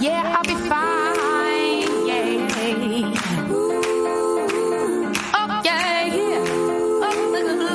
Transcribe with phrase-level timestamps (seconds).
[0.00, 1.84] Yeah, I'll be fine.
[2.06, 2.38] Yeah.
[5.34, 6.08] Oh, yeah.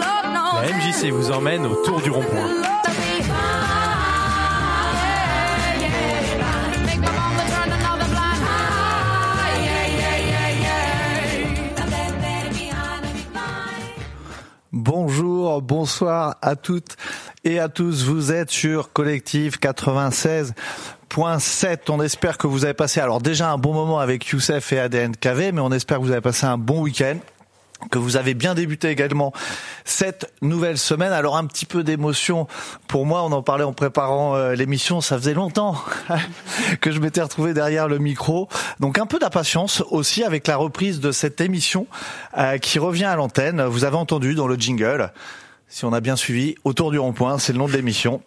[0.02, 2.50] Lord knows La MJC vous emmène autour du rond-point.
[14.72, 16.98] Bonjour, bonsoir à toutes
[17.44, 18.04] et à tous.
[18.04, 21.78] Vous êtes sur Collectif 96.7.
[21.90, 25.16] On espère que vous avez passé alors déjà un bon moment avec Youssef et ADN
[25.16, 27.18] KV, mais on espère que vous avez passé un bon week-end
[27.92, 29.34] que vous avez bien débuté également
[29.84, 31.12] cette nouvelle semaine.
[31.12, 32.48] Alors un petit peu d'émotion
[32.88, 35.76] pour moi, on en parlait en préparant euh, l'émission, ça faisait longtemps
[36.82, 38.48] que je m'étais retrouvé derrière le micro.
[38.80, 41.86] Donc un peu d'impatience aussi avec la reprise de cette émission
[42.38, 43.62] euh, qui revient à l'antenne.
[43.64, 45.12] Vous avez entendu dans le jingle,
[45.74, 48.22] si on a bien suivi, autour du rond-point, c'est le nom de l'émission.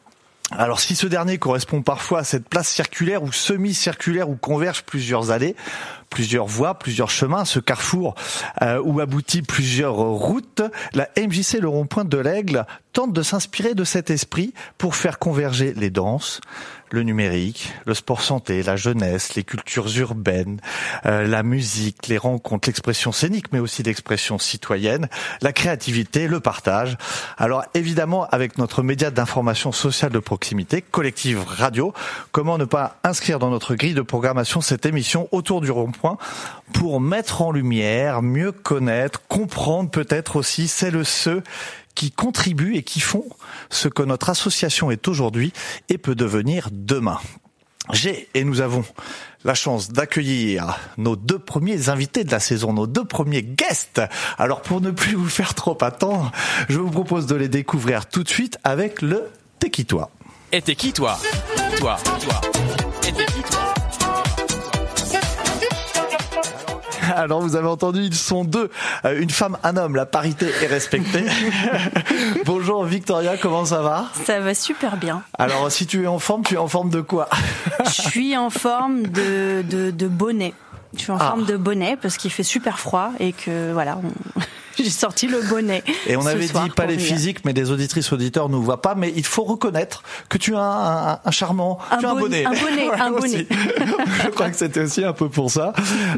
[0.50, 5.30] Alors si ce dernier correspond parfois à cette place circulaire ou semi-circulaire où convergent plusieurs
[5.30, 5.54] allées,
[6.10, 8.16] plusieurs voies, plusieurs chemins, ce carrefour
[8.62, 13.84] euh, où aboutit plusieurs routes, la MJC Le Rond-Point de l'Aigle tente de s'inspirer de
[13.84, 16.40] cet esprit pour faire converger les danses,
[16.90, 20.60] le numérique, le sport santé, la jeunesse, les cultures urbaines,
[21.04, 25.08] euh, la musique, les rencontres, l'expression scénique, mais aussi l'expression citoyenne,
[25.42, 26.96] la créativité, le partage.
[27.38, 31.92] Alors évidemment, avec notre média d'information sociale de proximité, Collective Radio,
[32.32, 36.18] comment ne pas inscrire dans notre grille de programmation cette émission autour du rond-point
[36.72, 41.42] pour mettre en lumière, mieux connaître, comprendre peut-être aussi celles ceux
[41.96, 43.24] qui contribuent et qui font
[43.70, 45.52] ce que notre association est aujourd'hui
[45.88, 47.18] et peut devenir demain.
[47.92, 48.84] J'ai et nous avons
[49.44, 54.02] la chance d'accueillir nos deux premiers invités de la saison, nos deux premiers guests.
[54.38, 56.32] Alors pour ne plus vous faire trop attendre,
[56.68, 60.10] je vous propose de les découvrir tout de suite avec le Tequitois.
[60.52, 61.18] Et t'es qui toi
[61.78, 62.40] Toi, toi.
[63.06, 63.85] Et t'es qui toi
[67.22, 68.70] Alors vous avez entendu, ils sont deux,
[69.04, 71.24] Euh, une femme, un homme, la parité est respectée.
[72.44, 74.06] Bonjour Victoria, comment ça va?
[74.24, 75.22] Ça va super bien.
[75.38, 77.28] Alors si tu es en forme, tu es en forme de quoi?
[77.84, 80.52] Je suis en forme de, de, de bonnet.
[80.94, 81.28] Je suis en Ah.
[81.28, 84.40] forme de bonnet parce qu'il fait super froid et que voilà, on-
[84.84, 85.82] j'ai sorti le bonnet.
[86.06, 87.06] Et on ce avait soir dit pas les venir.
[87.08, 88.94] physiques, mais des auditrices auditeurs nous voient pas.
[88.94, 92.14] Mais il faut reconnaître que tu as un, un- un charmant, Un tu as un
[92.14, 93.46] bon- bonnet, un bonnet, Ouais, un aussi.
[94.24, 95.72] Je crois que c'était aussi un peu pour ça.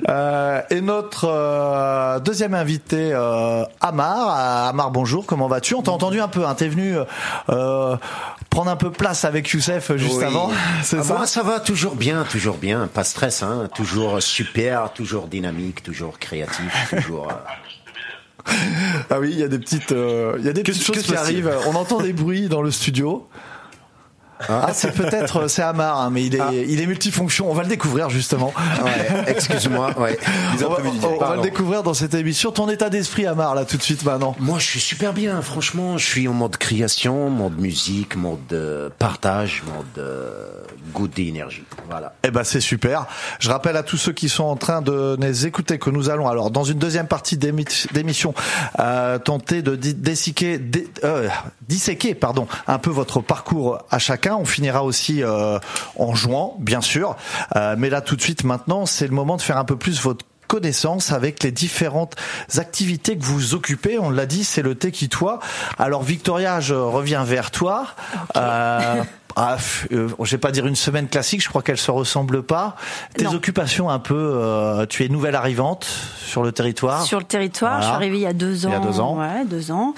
[0.09, 4.69] Euh, et notre euh, deuxième invité, euh, Amar.
[4.69, 5.27] Amar, bonjour.
[5.27, 5.75] Comment vas-tu?
[5.75, 6.47] On t'a entendu un peu.
[6.47, 6.95] Hein, T'es venu
[7.51, 7.97] euh,
[8.51, 10.25] prendre un peu place avec Youssef juste Oui.
[10.25, 10.51] avant.
[10.83, 11.15] C'est Ah, ça?
[11.15, 16.19] moi, ça va toujours bien, toujours bien, pas stress, hein, toujours super, toujours dynamique, toujours
[16.19, 17.29] créatif, toujours.
[19.11, 21.03] Ah oui, il y a des petites, euh, il y a des petites choses se
[21.03, 21.51] qui arrivent.
[21.67, 23.27] On entend des bruits dans le studio.
[24.49, 26.51] Ah, c'est peut-être c'est Amar, hein, mais il est Ah.
[26.53, 27.51] il est multifonction.
[27.51, 28.53] On va le découvrir justement.
[28.85, 30.19] Ouais, excuse-moi, ouais.
[30.63, 30.67] On
[31.19, 32.53] va, on le découvrir dans cette émission.
[32.53, 34.37] Ton état d'esprit, Amar, là tout de suite maintenant.
[34.39, 35.99] Moi, je suis super bien, franchement.
[35.99, 40.47] Je suis en mode création, mode musique, mode euh, partage, mode euh,
[40.93, 41.65] goût d'énergie.
[41.91, 42.15] Voilà.
[42.23, 43.07] Eh ben c'est super.
[43.41, 46.29] Je rappelle à tous ceux qui sont en train de nous écouter que nous allons
[46.29, 48.35] alors dans une deuxième partie d'émi- d'émission
[48.79, 51.29] euh, tenter de di- déciquer, dé- euh,
[51.69, 54.28] disséquer pardon un peu votre parcours à chacun.
[54.37, 55.59] On finira aussi euh,
[55.97, 57.17] en jouant bien sûr,
[57.57, 60.01] Euh, mais là tout de suite maintenant c'est le moment de faire un peu plus
[60.03, 62.17] votre connaissance avec les différentes
[62.57, 63.99] activités que vous occupez.
[63.99, 65.39] On l'a dit, c'est le thé qui toi.
[65.79, 67.87] Alors Victoria, je reviens vers toi.
[68.37, 69.03] Euh,
[69.37, 69.57] ah,
[69.93, 72.77] euh, je vais pas dire une semaine classique, je crois qu'elle se ressemble pas.
[73.17, 73.35] Tes Non.
[73.35, 77.03] occupations un peu, euh, tu es nouvelle arrivante sur le territoire.
[77.03, 77.83] Sur le territoire, Voilà.
[77.83, 78.71] je suis arrivée il y a deux ans.
[78.71, 79.17] Il y a deux ans.
[79.19, 79.95] Ouais, deux ans.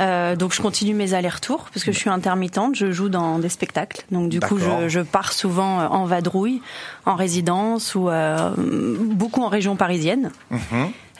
[0.00, 2.74] Euh, donc je continue mes allers-retours parce que je suis intermittente.
[2.76, 4.02] Je joue dans des spectacles.
[4.10, 6.62] Donc du coup, je, je pars souvent euh, en vadrouille,
[7.04, 10.30] en résidence ou euh, beaucoup en région parisienne.
[10.50, 10.60] Mhm.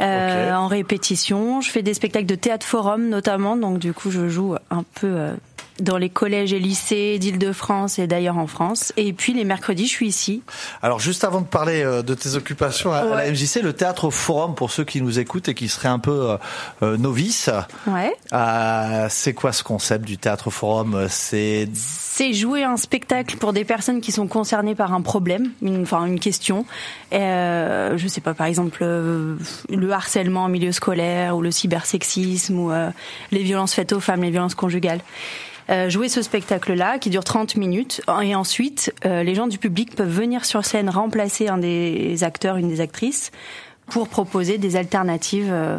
[0.01, 0.55] Euh.
[0.55, 3.57] En répétition, je fais des spectacles de théâtre forum notamment.
[3.57, 5.35] Donc du coup, je joue un peu euh,
[5.81, 8.93] dans les collèges et lycées d'Île-de-France et d'ailleurs en France.
[8.97, 10.43] Et puis les mercredis, je suis ici.
[10.83, 13.31] Alors juste avant de parler euh, de tes occupations à, à la.
[13.31, 16.37] MJC, le théâtre forum pour ceux qui nous écoutent et qui seraient un peu euh,
[16.83, 17.51] euh, novices.
[17.87, 18.15] Ouais.
[18.33, 23.65] Euh, c'est quoi ce concept du théâtre forum C'est C'est jouer un spectacle pour des
[23.65, 26.67] personnes qui sont concernées par un problème, une, enfin une question.
[27.13, 29.37] Euh, je sais pas, par exemple euh,
[29.71, 32.91] le harcèlement en milieu scolaire ou le cybersexisme ou euh,
[33.31, 35.01] les violences faites aux femmes, les violences conjugales.
[35.71, 39.95] Euh, jouer ce spectacle-là qui dure 30 minutes et ensuite euh, les gens du public
[39.95, 43.31] peuvent venir sur scène remplacer un des acteurs, une des actrices
[43.89, 45.79] pour proposer des alternatives euh,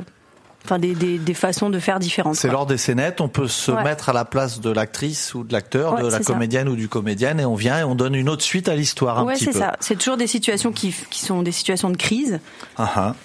[0.65, 2.35] enfin des, des, des façons de faire différentes.
[2.35, 3.83] C'est lors des scénettes, on peut se Ouais.
[3.83, 6.23] mettre à la place de l'actrice ou de l'acteur, Ouais, de la ça.
[6.33, 9.17] comédienne ou du comédienne, et on vient et on donne une autre suite à l'histoire
[9.19, 9.75] un Ouais, petit c'est ça.
[9.79, 12.39] C'est toujours des situations qui, qui sont des situations de crise,
[12.77, 13.15] Ah, ah.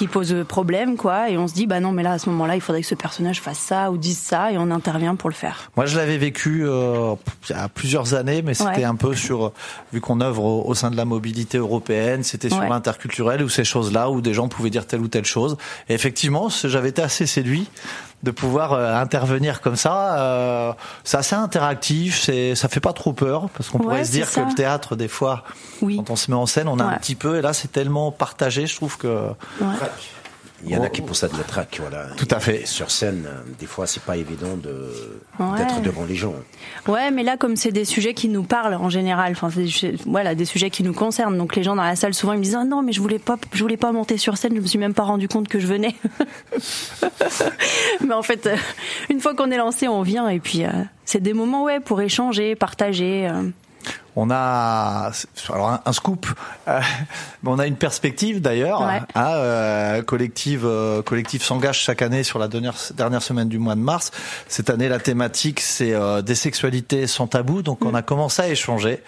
[0.00, 1.28] Qui posent problème, quoi.
[1.28, 2.94] Et on se dit, bah non, mais là, à ce moment-là, il faudrait que ce
[2.94, 5.70] personnage fasse ça ou dise ça, et on intervient pour le faire.
[5.76, 7.14] Moi, je l'avais vécu euh,
[7.50, 8.84] il y a plusieurs années, mais c'était Ouais.
[8.84, 9.52] un peu sur,
[9.92, 12.68] vu qu'on œuvre au, au sein de la mobilité européenne, c'était sur Ouais.
[12.70, 15.58] l'interculturel ou ces choses-là où des gens pouvaient dire telle ou telle chose.
[15.90, 17.68] Et effectivement, j'avais été assez séduit
[18.22, 20.18] de pouvoir euh, intervenir comme ça.
[20.18, 20.72] Euh,
[21.04, 24.28] c'est assez interactif, c'est, ça fait pas trop peur parce qu'on Ouais, pourrait se dire
[24.28, 24.42] ça.
[24.42, 25.44] que le théâtre, des fois,
[25.80, 25.96] Oui.
[25.96, 28.12] quand on se met en scène, on a un petit peu, et là, c'est tellement
[28.12, 29.28] partagé, je trouve que.
[29.60, 29.66] Ouais.
[30.64, 32.06] Il y en a qui possèdent le trac, voilà.
[32.16, 32.62] Tout à fait.
[32.62, 33.26] Et sur scène,
[33.58, 34.92] des fois, c'est pas évident de
[35.38, 35.58] Ouais.
[35.58, 36.34] d'être devant les gens.
[36.86, 39.68] Ouais, mais là, comme c'est des sujets qui nous parlent en général, enfin, c'est des
[39.68, 41.36] sujets- voilà, des sujets qui nous concernent.
[41.38, 43.18] Donc, les gens dans la salle, souvent, ils me disent, ah non, mais je voulais
[43.18, 45.58] pas, je voulais pas monter sur scène, je me suis même pas rendu compte que
[45.60, 45.94] je venais.
[48.06, 48.56] mais en fait, euh,
[49.08, 50.68] une fois qu'on est lancé, on vient, et puis, euh,
[51.04, 53.28] c'est des moments, ouais, pour échanger, partager.
[53.28, 53.42] euh.
[54.16, 55.12] On a
[55.48, 56.26] alors un, un scoop,
[56.68, 56.80] euh,
[57.42, 58.80] mais on a une perspective d'ailleurs.
[58.82, 59.00] Ouais.
[59.14, 63.76] hein, euh, collective, euh, collective s'engage chaque année sur la dernière, dernière semaine du mois
[63.76, 64.10] de mars.
[64.48, 67.62] Cette année, la thématique c'est euh, des sexualités sans tabou.
[67.62, 67.86] Donc, Mm.
[67.86, 69.02] on a commencé à échanger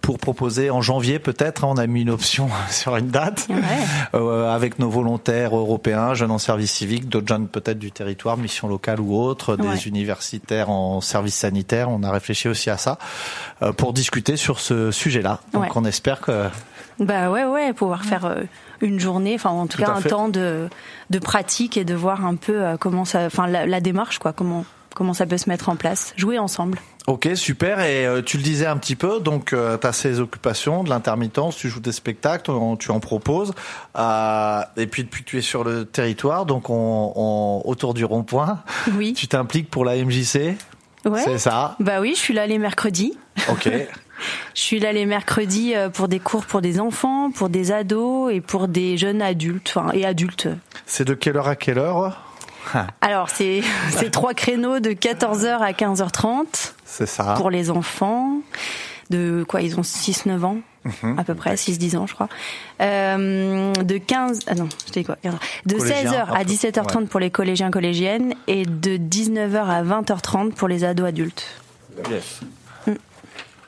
[0.00, 1.64] pour proposer en janvier peut-être.
[1.64, 3.56] hein, on a mis une option sur une date Ouais.
[4.14, 8.68] euh, avec nos volontaires européens, jeunes en service civique, d'autres jeunes peut-être du territoire, mission
[8.68, 9.76] locale ou autre, des Ouais.
[9.86, 11.88] universitaires en service sanitaire.
[11.90, 12.98] On a réfléchi aussi à ça
[13.62, 15.40] euh, pour discuter sur ce sujet-là.
[15.52, 15.68] Donc Ouais.
[15.74, 16.48] on espère que
[16.98, 18.42] Bah ouais, ouais, pouvoir faire euh,
[18.80, 20.08] une journée, enfin, en tout, Tout cas, un fait.
[20.08, 20.68] temps de,
[21.10, 24.64] de pratique et de voir un peu comment ça, enfin, la, la démarche, quoi, comment,
[24.94, 26.12] comment ça peut se mettre en place.
[26.16, 26.78] Jouer ensemble.
[27.10, 27.80] Ok, super.
[27.80, 31.56] Et euh, tu le disais un petit peu, donc tu as ces occupations, de l'intermittence,
[31.56, 33.52] tu joues des spectacles, on- tu en proposes.
[33.98, 38.04] Euh, et puis depuis que tu es sur le territoire, donc on, on- autour du
[38.04, 38.60] rond-point,
[38.96, 39.12] Oui.
[39.16, 40.56] tu t'impliques pour la MJC.
[41.04, 41.22] Ouais.
[41.24, 41.74] C'est ça?
[41.80, 43.18] Bah oui, je suis là les mercredis.
[43.48, 43.68] Ok.
[44.54, 48.30] Je suis là les mercredis euh, pour des cours pour des enfants, pour des ados
[48.30, 50.46] et pour des jeunes adultes, enfin, et adultes.
[50.84, 52.20] C'est de quelle heure à quelle heure?
[53.00, 53.62] Alors, c'est
[54.12, 57.34] trois créneaux de 14h à 15h30 C'est ça.
[57.36, 58.38] pour les enfants.
[59.10, 61.18] De quoi Ils ont 6-9 ans, Mhm.
[61.18, 62.28] à peu près, 6-10 ans, je crois.
[62.80, 64.38] Euh, de 15...
[64.46, 65.34] Ah non, je t'ai dit quoi 15
[65.66, 66.50] De Collégiens, 16h un à peu.
[66.50, 67.06] 17h30 Ouais.
[67.06, 71.44] pour les collégiens, collégiennes et de 19h à 20h30 pour les ados adultes.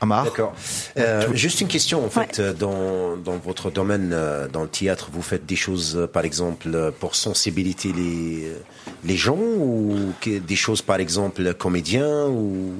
[0.00, 0.24] Amar.
[0.24, 0.52] D'accord.
[0.98, 5.10] Euh, juste une question, en fait, euh, dans, dans votre domaine, euh, dans le théâtre,
[5.12, 8.50] vous faites des choses, euh, par exemple, euh, pour sensibiliser les,
[9.04, 12.72] les gens ou des choses, par exemple, comédiens ou...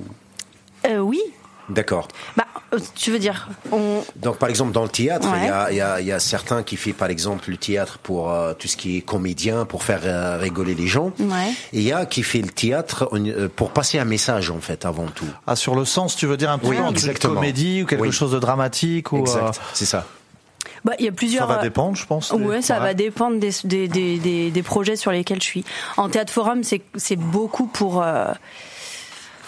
[0.87, 1.21] Euh, oui.
[1.69, 2.09] D'accord.
[2.37, 2.45] Bah,
[2.75, 5.47] euh, tu veux dire, on, Donc, par exemple, dans le théâtre, il Ouais.
[5.47, 8.31] y, a, il y, a, y a certains qui font, par exemple, le théâtre pour
[8.33, 11.13] euh, tout ce qui est comédien, pour faire euh, rigoler les gens.
[11.21, 11.51] Ouais.
[11.73, 13.09] Et il y a qui fait le théâtre
[13.55, 15.25] pour passer un message, en fait, avant tout.
[15.47, 17.35] Ah, sur le sens, tu veux dire un Oui, peu un truc exactement.
[17.35, 18.13] comédie ou quelque Oui.
[18.13, 20.05] chose de dramatique ou Exact, euh, c'est ça.
[20.85, 21.47] bah, il y a ça plusieurs.
[21.47, 22.35] va euh, dépendre, je pense.
[22.35, 25.65] des- Ouais, ça va dépendre des, des, des, des, des projets sur lesquels je suis.
[25.97, 28.05] En théâtre forum, c'est c'est beaucoup pour.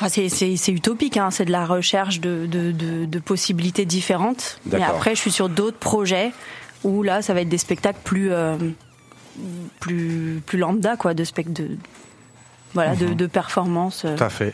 [0.07, 4.61] Enfin, c'est- utopique, hein, c'est de la recherche de, de, de, de possibilités différentes.
[4.67, 6.33] Mais après, je suis sur d'autres projets
[6.83, 8.57] où là, ça va être des spectacles plus euh,
[9.81, 11.71] plus plus lambda, quoi, de spect de
[12.75, 14.53] voilà, de, de performances euh, Tout à fait.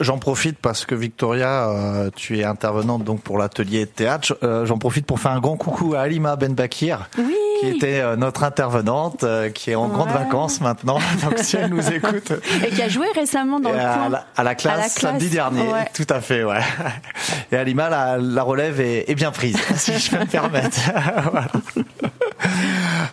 [0.00, 4.26] J'en profite parce que Victoria, euh, tu es intervenante donc pour l'atelier de théâtre.
[4.42, 7.34] Je- J'en profite pour faire un grand coucou à Alima Benbakir, Oui.
[7.70, 10.98] Qui était euh, notre intervenante, euh, qui est en grande vacances maintenant.
[11.22, 12.32] Donc si elle nous écoute,
[12.66, 14.92] Et qui a joué récemment dans le à, la, à la classe À la classe,
[15.00, 15.86] samedi dernier, ouais.
[15.94, 16.60] tout à fait, ouais.
[17.52, 20.78] Et Alima, la, la relève est, est bien prise, si je peux me permettre.
[21.30, 21.48] Voilà.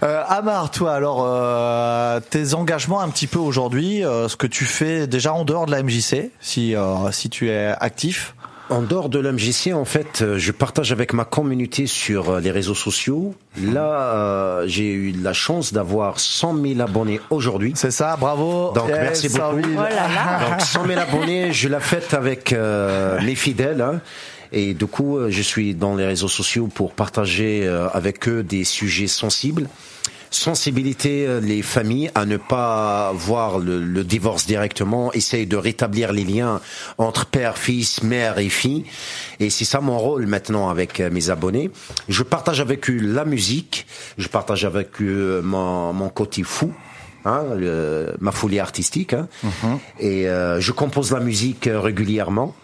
[0.04, 4.66] Euh, Amar, toi, alors, euh, tes engagements un petit peu aujourd'hui, euh, ce que tu
[4.66, 8.36] fais déjà en dehors de la MJC, si euh, si tu es actif.
[8.72, 12.52] En dehors de l'MGC, en fait, euh, je partage avec ma communauté sur euh, les
[12.52, 13.36] réseaux sociaux.
[13.62, 13.84] Là,
[14.16, 17.74] euh, j'ai eu la chance d'avoir 100 000 abonnés aujourd'hui.
[17.76, 18.72] C'est ça, bravo.
[18.74, 19.40] Donc, Yes, merci beaucoup.
[19.40, 19.68] 100 000.
[19.76, 20.50] Oh là là.
[20.50, 23.82] Donc 100 000 abonnés, je la fête avec euh, mes fidèles.
[23.82, 24.00] hein.
[24.54, 28.42] Et du coup, euh, je suis dans les réseaux sociaux pour partager euh, avec eux
[28.42, 29.68] des sujets sensibles.
[30.34, 36.14] Sensibilité euh, les familles à ne pas voir le, le divorce directement, essayer de rétablir
[36.14, 36.62] les liens
[36.98, 38.86] entre père, fils, mère et fille.
[39.42, 41.70] Et c'est ça mon rôle maintenant avec euh, mes abonnés.
[42.08, 43.86] Je partage avec eux la musique,
[44.18, 46.74] je partage avec eux mon, mon côté fou.
[47.24, 49.28] Hein, le- ma folie artistique hein.
[50.00, 52.56] et euh, je compose la musique euh, régulièrement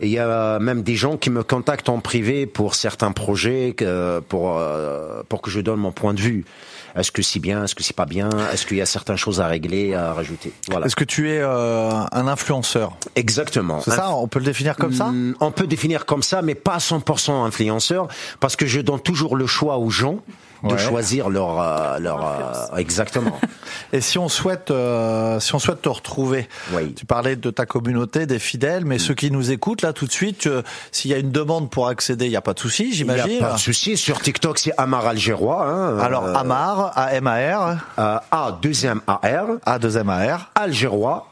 [0.00, 3.74] et il y a même des gens qui me contactent en privé pour certains projets
[3.76, 6.44] que, pour euh, pour que je donne mon point de vue
[6.96, 9.40] Est-ce que c'est bien Est-ce que c'est pas bien Est-ce qu'il y a certaines choses
[9.40, 10.52] à régler, à rajouter?
[10.70, 10.86] Voilà.
[10.86, 12.96] Est-ce que tu es euh, un influenceur?
[13.16, 13.80] Exactement.
[13.80, 15.06] C'est ça On peut le définir comme ça?
[15.06, 18.08] Mm, On peut définir comme ça, mais pas 100% influenceur,
[18.40, 20.18] parce que je donne toujours le choix aux gens
[20.62, 20.78] de Ouais.
[20.78, 22.24] choisir leur euh, leur
[22.72, 23.38] euh, exactement.
[23.92, 26.94] Et si on souhaite, euh, si on souhaite te retrouver, Oui.
[26.94, 30.12] tu parlais de ta communauté, des fidèles, mais ceux qui nous écoutent là tout de
[30.12, 32.88] suite, euh, s'il y a une demande pour accéder, il n'y a pas de souci,
[32.88, 33.28] Il j'imagine.
[33.38, 33.96] n'y a pas de souci.
[33.96, 35.66] Sur TikTok, c'est Amar Algérois.
[35.66, 39.98] Hein, Alors euh, Amar, A M A R, euh, A deuxième A R A 2
[39.98, 40.50] M A R.
[40.54, 41.26] Algérois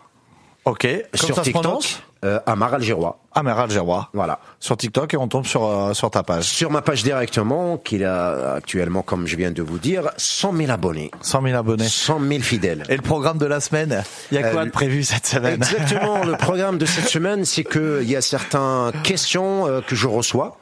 [0.64, 0.86] Ok.
[0.86, 1.86] Comme sur ça se prononce?
[1.86, 2.09] TikTok.
[2.24, 3.18] Euh, Amar Algérois.
[3.34, 4.10] Amar Algérois.
[4.12, 4.40] Voilà.
[4.58, 6.44] Sur TikTok et on tombe sur euh, sur ta page.
[6.44, 10.70] Sur ma page directement, qu'il a actuellement, comme je viens de vous dire, 100 000
[10.70, 11.88] abonnés, 100 000 abonnés.
[11.88, 12.84] 100 000 fidèles.
[12.90, 15.54] Et le programme de la semaine, il y a quoi Euh, de prévu cette semaine?
[15.54, 16.22] Exactement.
[16.24, 20.06] le programme de cette semaine, c'est que il y a certaines questions euh, que je
[20.06, 20.58] reçois.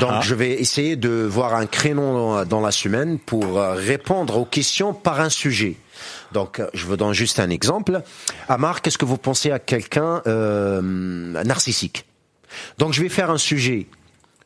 [0.00, 0.20] Donc, Ah.
[0.22, 4.92] je vais essayer de voir un créneau dans- la semaine pour euh, répondre aux questions
[4.92, 5.76] par un sujet.
[6.32, 8.02] Donc, euh, je vous donne juste un exemple.
[8.48, 10.80] Amar, qu'est-ce que vous pensez à quelqu'un euh,
[11.44, 12.04] narcissique?
[12.78, 13.86] Donc, je vais faire un sujet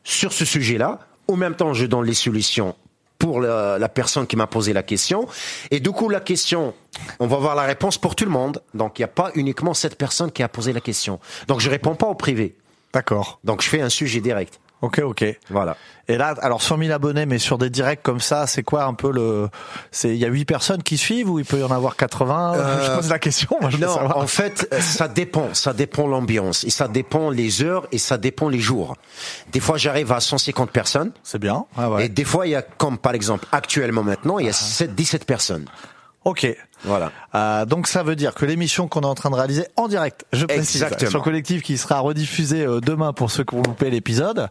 [0.03, 0.99] sur ce sujet-là.
[1.27, 2.75] Au même temps, je donne les solutions
[3.17, 5.27] pour la, la personne qui m'a posé la question.
[5.71, 6.73] Et du coup, la question,
[7.19, 8.61] on va voir la réponse pour tout le monde.
[8.73, 11.19] Donc, il n'y a pas uniquement cette personne qui a posé la question.
[11.47, 12.55] Donc, je réponds pas au privé.
[12.93, 13.39] D'accord.
[13.43, 14.59] Donc, je fais un sujet direct.
[14.81, 15.23] Ok, ok.
[15.49, 15.77] Voilà.
[16.07, 18.95] Et là, alors 100 000 abonnés, mais sur des directs comme ça, c'est quoi un
[18.95, 19.47] peu le
[19.91, 22.53] C'est il y a 8 personnes qui suivent ou il peut y en avoir 80
[22.55, 23.49] Euh, Je pose la question.
[23.61, 25.53] Moi, je Non, en fait, ça dépend.
[25.53, 26.63] Ça dépend l'ambiance.
[26.63, 28.95] Et ça dépend les heures et ça dépend les jours.
[29.51, 31.11] Des fois, j'arrive à 150 personnes.
[31.23, 31.65] C'est bien.
[31.77, 32.05] Ah ouais.
[32.07, 34.95] Et des fois, il y a, comme par exemple, actuellement maintenant, il y a 7,
[34.95, 35.65] 17 personnes.
[36.25, 36.47] Ok.
[36.83, 37.11] Voilà.
[37.33, 40.25] Euh, donc ça veut dire que l'émission qu'on est en train de réaliser en direct,
[40.33, 41.11] je précise, Exactement.
[41.11, 44.47] sur Collectif qui sera rediffusée euh, demain pour ceux qui ont loupé l'épisode.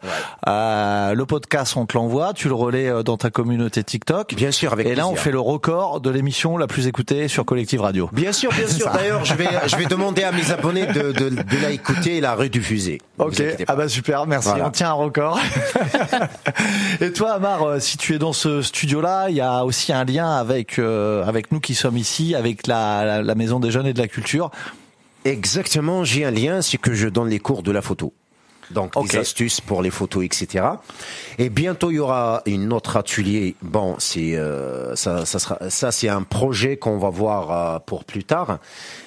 [0.47, 4.35] Euh, le podcast, on te l'envoie, tu le relais euh, dans ta communauté TikTok.
[4.35, 7.45] Bien sûr, avec Et là, on fait le record de l'émission la plus écoutée sur
[7.45, 8.09] Collectif Radio.
[8.13, 8.91] Bien sûr, bien sûr.
[8.95, 12.21] D'ailleurs, je vais, je vais demander à mes abonnés de, de, de la écouter et
[12.21, 13.01] la rediffuser.
[13.19, 14.49] Ok, ah bah super, merci.
[14.49, 14.67] Voilà.
[14.67, 15.39] On tient un record.
[17.01, 20.05] Et toi, Amar, euh, si tu es dans ce studio-là, il y a aussi un
[20.05, 23.87] lien avec euh, avec nous qui sommes ici, avec la, la, la Maison des Jeunes
[23.87, 24.51] et de la Culture.
[25.25, 28.13] Exactement, j'ai un lien, c'est que je donne les cours de la photo.
[28.71, 29.11] Donc Ok.
[29.11, 30.65] des astuces pour les photos, etc.
[31.39, 33.57] Et bientôt il y aura une autre atelier.
[33.63, 38.05] Bon, c'est euh, ça, ça sera ça, c'est un projet qu'on va voir euh, pour
[38.05, 38.61] plus tard.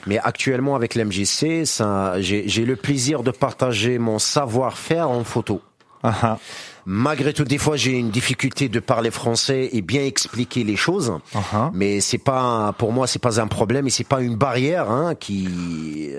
[0.06, 5.62] Mais actuellement avec l'MJC, ça, j'ai j'ai le plaisir de partager mon savoir-faire en photo.
[6.04, 6.40] Ah, ah.
[6.86, 11.14] Malgré tout, des fois, j'ai une difficulté de parler français et bien expliquer les choses.
[11.34, 11.70] Uh-huh.
[11.74, 15.16] Mais c'est pas, pour moi, c'est pas un problème et c'est pas une barrière hein,
[15.16, 16.12] qui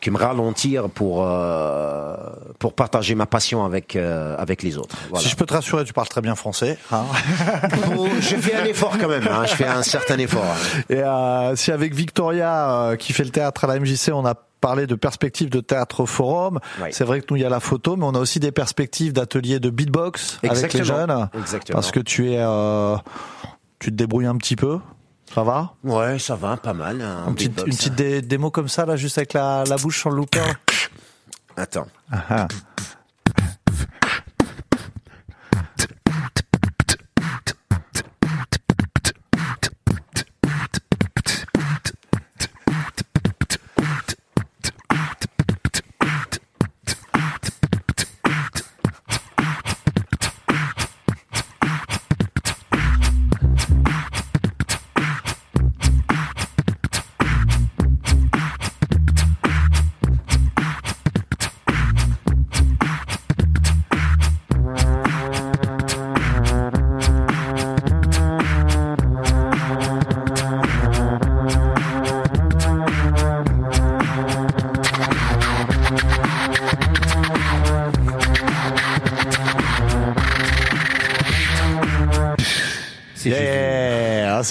[0.00, 2.16] qui me ralentir pour euh,
[2.58, 4.96] pour partager ma passion avec euh, avec les autres.
[5.10, 5.22] Voilà.
[5.22, 6.78] Si je peux te rassurer, tu parles très bien français.
[6.90, 7.04] Hein
[7.94, 9.26] Faut- je fais un effort quand même.
[9.28, 10.44] Hein, je fais un certain effort.
[10.90, 14.34] Et euh, si avec Victoria euh, qui fait le théâtre à la MJC, on a
[14.62, 16.58] parlé de perspectives de théâtre forum.
[16.80, 16.88] Oui.
[16.92, 19.12] C'est vrai que nous il y a la photo, mais on a aussi des perspectives
[19.12, 21.28] d'ateliers de beatbox avec les jeunes.
[21.38, 21.74] Exactement.
[21.76, 22.96] Parce que tu es, euh,
[23.78, 24.78] tu te débrouilles un petit peu.
[25.34, 25.74] Ça va?
[25.84, 27.00] Ouais, ça va, pas mal.
[27.02, 27.96] hein, Une petite, beatbox, une petite hein.
[27.96, 30.40] dé- démo comme ça là, juste avec la, la bouche sur le looper.
[31.56, 31.86] Attends.
[32.10, 32.46] Ah.
[32.48, 32.56] C'est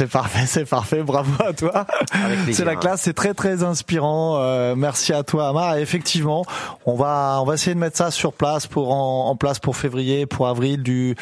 [0.02, 1.86] c'est parfait, c'est parfait, bravo à toi.
[2.52, 4.38] C'est la classe, c'est très très inspirant.
[4.40, 5.78] Euh, merci à toi Amar.
[5.78, 6.44] Et effectivement,
[6.88, 9.76] on va on va essayer de mettre ça sur place pour en, en place pour
[9.78, 11.16] février, pour avril du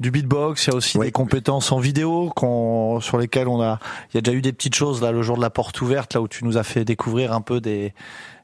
[0.00, 0.66] du beatbox.
[0.66, 1.06] Il y a aussi Oui.
[1.06, 3.78] des compétences en vidéo qu'on sur lesquelles on a
[4.12, 6.12] il y a déjà eu des petites choses là le jour de la porte ouverte
[6.12, 7.94] là où tu nous as fait découvrir un peu des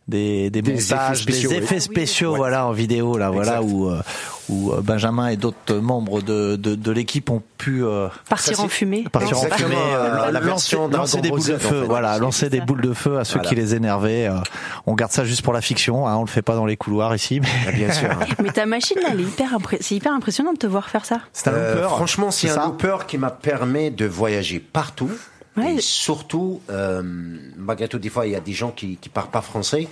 [0.09, 2.37] des, des, Des montages, effets spéciaux, des effets spéciaux, Ouais.
[2.39, 4.03] voilà, en vidéo, là, voilà, où, euh,
[4.49, 8.69] où euh, Benjamin et d'autres membres de, de, de l'équipe ont pu euh, Partir en
[8.69, 9.05] fumée.
[9.13, 11.87] partir en fumée, euh, la lancer- version Dragon lancer des boules de en feu, fait.
[11.87, 12.65] voilà, lancer des ça.
[12.65, 13.49] boules de feu à ceux Voilà.
[13.49, 14.27] qui les énervaient.
[14.27, 14.39] euh,
[14.87, 17.15] on garde ça juste pour la fiction, hein, on le fait pas dans les couloirs
[17.15, 17.39] ici.
[17.41, 18.09] Mais Ah, Bien sûr.
[18.43, 21.05] Mais ta machine, là, elle est hyper impré- c'est hyper impressionnant de te voir faire
[21.05, 21.21] ça.
[21.33, 21.89] c'est un Euh, looper.
[21.89, 25.11] franchement, c'est un looper qui m'a permis de voyager partout.
[25.57, 25.75] Ouais.
[25.75, 27.03] Et surtout, euh,
[27.59, 29.87] malgré tout, des fois, il y a des gens qui qui parlent pas français,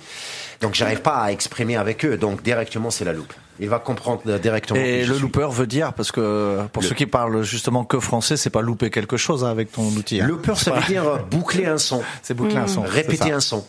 [0.59, 2.17] donc j'arrive pas à exprimer avec eux.
[2.17, 3.31] Donc directement, c'est la loupe.
[3.59, 4.79] Il va comprendre euh, directement.
[4.79, 5.21] Et le suis.
[5.21, 8.61] looper veut dire, parce que pour Le- ceux qui parlent justement que français, c'est pas
[8.61, 10.19] louper quelque chose hein, avec ton outil.
[10.19, 10.25] hein.
[10.27, 12.83] Looper, ça veut dire euh, boucler un son, C'est boucler un son.
[12.85, 13.63] c'est répéter un son.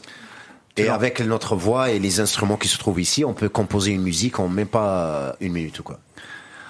[0.79, 4.01] Et avec notre voix et les instruments qui se trouvent ici, on peut composer une
[4.01, 5.99] musique en même pas une minute ou quoi.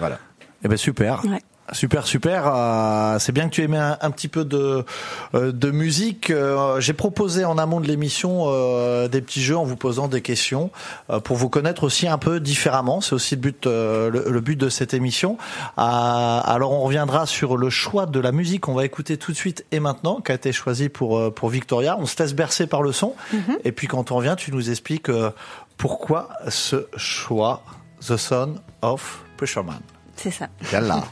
[0.01, 0.19] Voilà.
[0.65, 1.25] Eh ben super.
[1.25, 1.41] Ouais.
[1.73, 2.45] Super, super.
[2.47, 4.85] Euh, c'est bien que tu aies mis un, un petit peu de,
[5.35, 6.31] euh, de musique.
[6.31, 8.47] Euh, J'ai proposé en amont de l'émission
[9.09, 10.71] des petits jeux en vous posant des questions
[11.25, 13.01] pour vous connaître aussi un peu différemment.
[13.01, 15.37] C'est aussi le but, le, le but de cette émission.
[15.77, 19.65] Alors on reviendra sur le choix de la musique qu'on va écouter tout de suite
[19.73, 21.97] et maintenant, qui a été choisi pour pour Victoria.
[21.99, 23.15] On se laisse bercer par le son.
[23.65, 25.11] Et puis quand on revient, tu nous expliques
[25.77, 27.63] pourquoi ce choix,
[28.07, 29.81] The Son of Pressure Man.
[30.17, 30.49] C'est ça.
[30.73, 31.05] Yalla.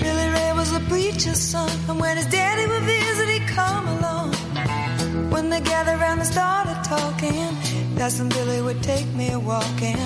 [0.00, 4.34] Billy Ray was a preacher's son, and when his daddy would visit, he'd come along.
[5.30, 7.48] When they gathered around and started talking,
[7.96, 9.96] Cousin Billy would take me walking.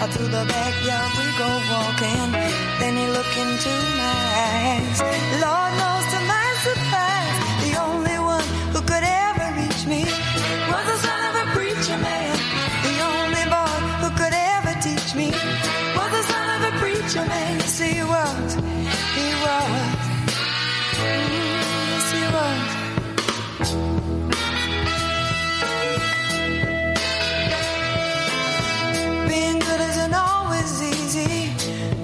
[0.00, 2.32] Out through the backyard we go walking.
[2.78, 5.00] Then he looked into my eyes.
[5.42, 10.04] Lord knows to my surprise, the only one who could ever reach me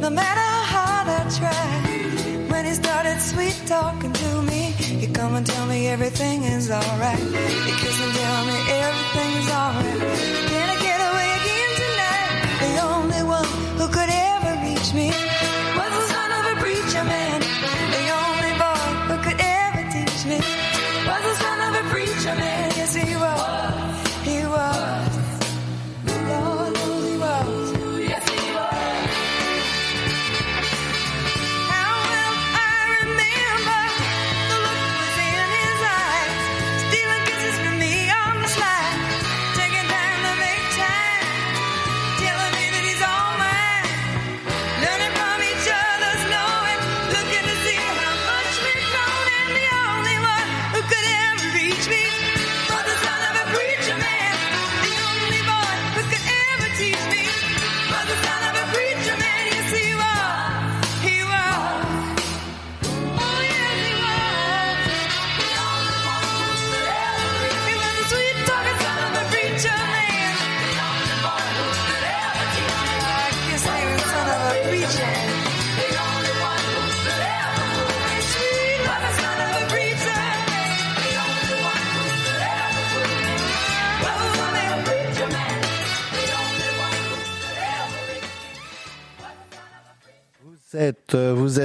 [0.04, 1.64] no matter how hard I try.
[2.52, 4.60] When he started sweet talking to me,
[5.00, 7.24] he come and tell me everything is alright.
[7.66, 10.00] He kiss and tell me everything's alright.
[10.50, 12.32] Can I get away again tonight?
[12.64, 14.33] The only one who could ever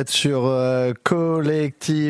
[0.08, 2.09] sur euh, Collective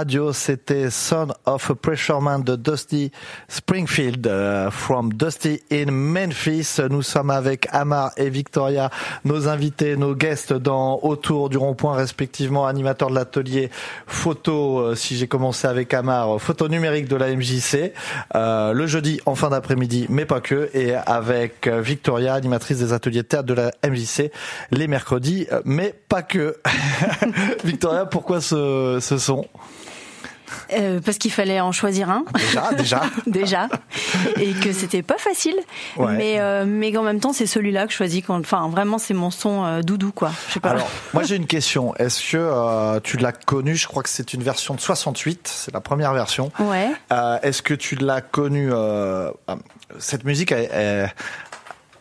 [0.00, 3.12] Radio, c'était Son of a Pressure Man de Dusty
[3.48, 6.78] Springfield, euh, from Dusty in Memphis.
[6.88, 8.88] Nous sommes avec Amar et Victoria,
[9.26, 13.68] nos invités, nos guests dans Autour du rond-point, respectivement animateurs de l'atelier
[14.06, 17.92] photo, euh, si j'ai commencé avec Amar, euh, photo numérique de la MJC,
[18.32, 23.26] le jeudi en fin d'après-midi, mais pas que, et avec Victoria, animatrice des ateliers de
[23.28, 24.32] théâtre de la MJC,
[24.70, 26.56] les mercredis, mais pas que.
[27.64, 29.44] Victoria, pourquoi ce, ce son?
[30.72, 32.24] Euh, parce qu'il fallait en choisir un.
[32.36, 33.02] Déjà, déjà.
[33.26, 33.68] déjà
[34.40, 35.56] et que c'était pas facile
[35.96, 36.14] Ouais.
[36.16, 39.14] mais euh, mais qu'en même temps c'est celui-là que je choisis quand enfin vraiment c'est
[39.14, 41.94] mon son euh, doudou quoi je sais pas Alors, moi j'ai une question.
[41.96, 43.74] Est-ce que euh, tu l'as connu?
[43.76, 46.50] Je crois que c'est une version de 68, c'est la première version.
[46.60, 49.30] ouais Euh, Est-ce que tu l'as connu euh,
[49.98, 51.12] Cette musique, elle, elle-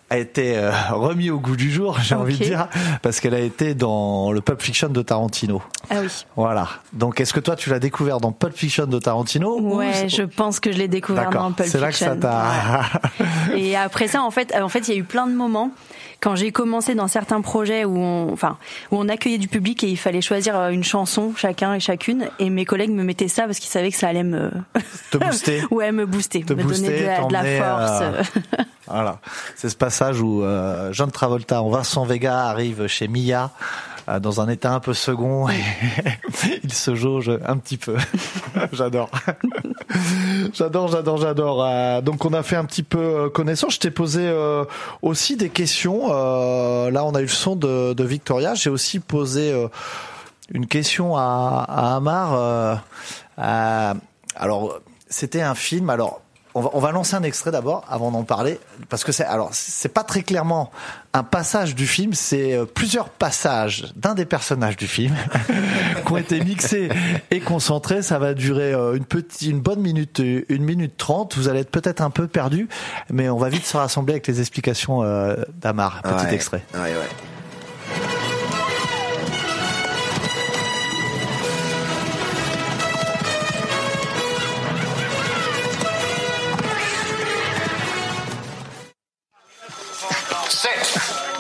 [0.10, 2.68] a été euh, remis au goût du jour, j'ai envie de dire,
[3.02, 5.62] parce qu'elle a été dans le Pulp Fiction de Tarantino.
[5.90, 6.08] Ah oui.
[6.36, 6.68] Voilà.
[6.94, 10.24] Donc, est-ce que toi, tu l'as découvert dans Pulp Fiction de Tarantino ou Ouais, je
[10.24, 11.52] pense que je l'ai découvert dans.
[11.52, 12.22] Pulp C'est là que ça Fiction.
[12.30, 13.56] t'a.
[13.56, 15.72] Et après ça, en fait, en fait, il y a eu plein de moments
[16.22, 18.58] quand j'ai commencé dans certains projets où on, enfin,
[18.92, 22.28] où on accueillait du public et il fallait choisir euh, une chanson chacun et chacune.
[22.40, 24.52] Et mes collègues me mettaient ça parce qu'ils savaient que ça allait me,
[25.12, 25.64] Te booster.
[25.72, 28.02] ouais, me booster, Te me booster, donner de la, de la t'emmener, force.
[28.02, 29.20] euh, Voilà.
[29.56, 33.52] C'est ce passage où euh, John Travolta en Vincent Vega arrive chez Mia
[34.08, 35.60] euh, dans un état un peu second et
[36.64, 37.98] il se jauge un petit peu.
[38.72, 39.10] j'adore.
[40.54, 41.66] j'adore, j'adore, j'adore.
[41.66, 43.74] Euh, donc on a fait un petit peu connaissance.
[43.74, 44.34] Je t'ai posé
[45.02, 46.08] aussi des questions.
[46.08, 48.54] Là, on a eu le son de, Victoria.
[48.54, 49.54] J'ai aussi posé
[50.54, 52.82] une question à, à Amar.
[54.36, 55.90] alors, c'était un film.
[55.90, 56.22] Alors,
[56.56, 58.60] on va, on va lancer un extrait d'abord avant d'en parler
[58.90, 60.72] parce que c'est alors c'est pas très clairement
[61.14, 65.16] un passage du film, c'est euh, plusieurs passages d'un des personnages du film
[66.06, 66.90] qui ont été mixés
[67.32, 68.02] et concentrés.
[68.02, 71.36] Ça va durer euh, une petite, une bonne minute, une minute trente.
[71.36, 72.68] Vous allez être peut-être un peu perdu,
[73.12, 76.02] mais on va vite se rassembler avec les explications euh, d'Amar.
[76.04, 76.34] Petit Ouais.
[76.36, 76.64] extrait.
[76.76, 77.39] Ouais, ouais.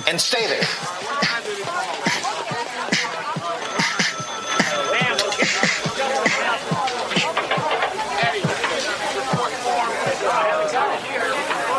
[0.09, 0.63] And stay there.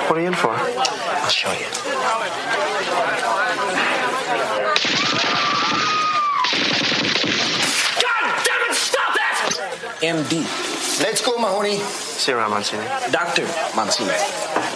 [0.06, 0.50] What are you in for?
[0.50, 1.66] I'll show you.
[7.98, 9.98] God damn it, stop that!
[10.02, 11.02] MD.
[11.02, 11.78] Let's go, Mahoney.
[11.78, 12.84] See you around, Monsignor.
[13.10, 13.42] Doctor
[13.74, 14.69] Mancini.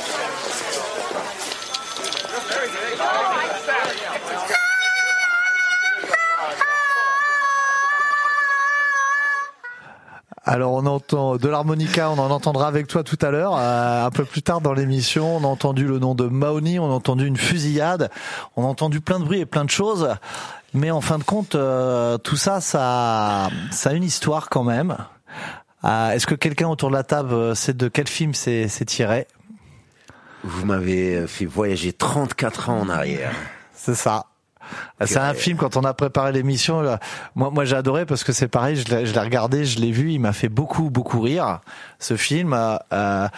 [10.47, 13.57] Alors on entend de l'harmonica, on en entendra avec toi tout à l'heure.
[13.57, 16.91] Euh, un peu plus tard dans l'émission, on a entendu le nom de Mahoney, on
[16.91, 18.11] a entendu une fusillade,
[18.57, 20.15] on a entendu plein de bruit et plein de choses.
[20.75, 24.97] Mais en fin de compte, euh, tout ça, ça, ça a une histoire quand même.
[25.85, 28.85] Euh, Est-ce que quelqu'un autour de la table euh, sait de quel film c'est c'est
[28.85, 29.27] tiré?
[30.43, 33.33] Vous m'avez fait voyager 34 ans en arrière.
[33.73, 34.27] C'est ça.
[35.05, 36.83] C'est un film quand on a préparé l'émission.
[37.35, 38.77] Moi, moi, j'ai adoré parce que c'est pareil.
[38.77, 40.12] Je l'ai regardé, je l'ai vu.
[40.12, 41.61] Il m'a fait beaucoup, beaucoup rire.
[41.98, 42.53] Ce film.
[42.53, 43.29] euh, euh,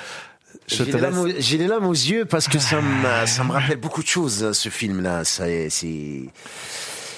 [0.67, 1.51] J'ai les, laisse.
[1.53, 4.69] les larmes aux yeux parce que ça me, ça me rappelle beaucoup de choses, ce
[4.69, 5.23] film-là.
[5.25, 5.69] C'est,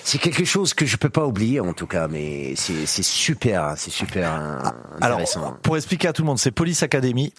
[0.09, 3.75] c'est quelque chose que je peux pas oublier, en tout cas, mais c'est, c'est super,
[3.77, 4.59] c'est super euh,
[5.03, 5.57] Alors, intéressant.
[5.63, 7.35] pour expliquer à tout le monde, c'est Police Academy.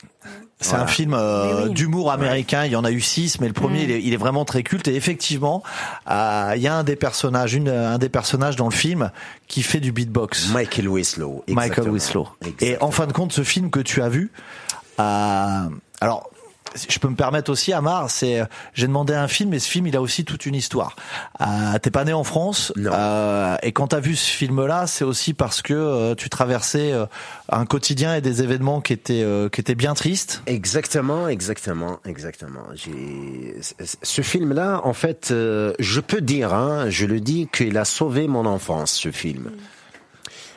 [0.61, 0.83] C'est Voilà.
[0.83, 1.73] un film euh, oui.
[1.73, 2.65] d'humour américain.
[2.65, 4.61] Il y en a eu six, mais le premier, il, est, il est vraiment très
[4.61, 4.87] culte.
[4.87, 5.63] Et effectivement,
[6.11, 9.09] euh, il y a un des personnages, une, un des personnages dans le film
[9.47, 10.49] qui fait du beatbox.
[10.51, 11.43] Michael Winslow.
[11.47, 11.89] Michael.
[11.89, 12.27] Winslow.
[12.61, 14.31] Et en fin de compte, ce film que tu as vu,
[14.99, 15.61] euh,
[16.01, 16.29] alors
[16.89, 18.41] je peux me permettre aussi, Amar, c'est
[18.73, 20.95] j'ai demandé un film, et ce film, il a aussi toute une histoire.
[21.41, 21.45] Euh,
[21.81, 22.91] T'es pas né en France, Non.
[22.93, 27.05] euh, et quand t'as vu ce film-là, c'est aussi parce que euh, tu traversais euh,
[27.51, 30.41] un quotidien et des événements qui étaient euh, qui étaient bien tristes.
[30.47, 32.61] Exactement, exactement, exactement.
[32.75, 33.55] J'ai
[34.03, 38.27] ce film-là, en fait, euh, je peux dire, hein, je le dis, qu'il a sauvé
[38.27, 39.51] mon enfance, ce film.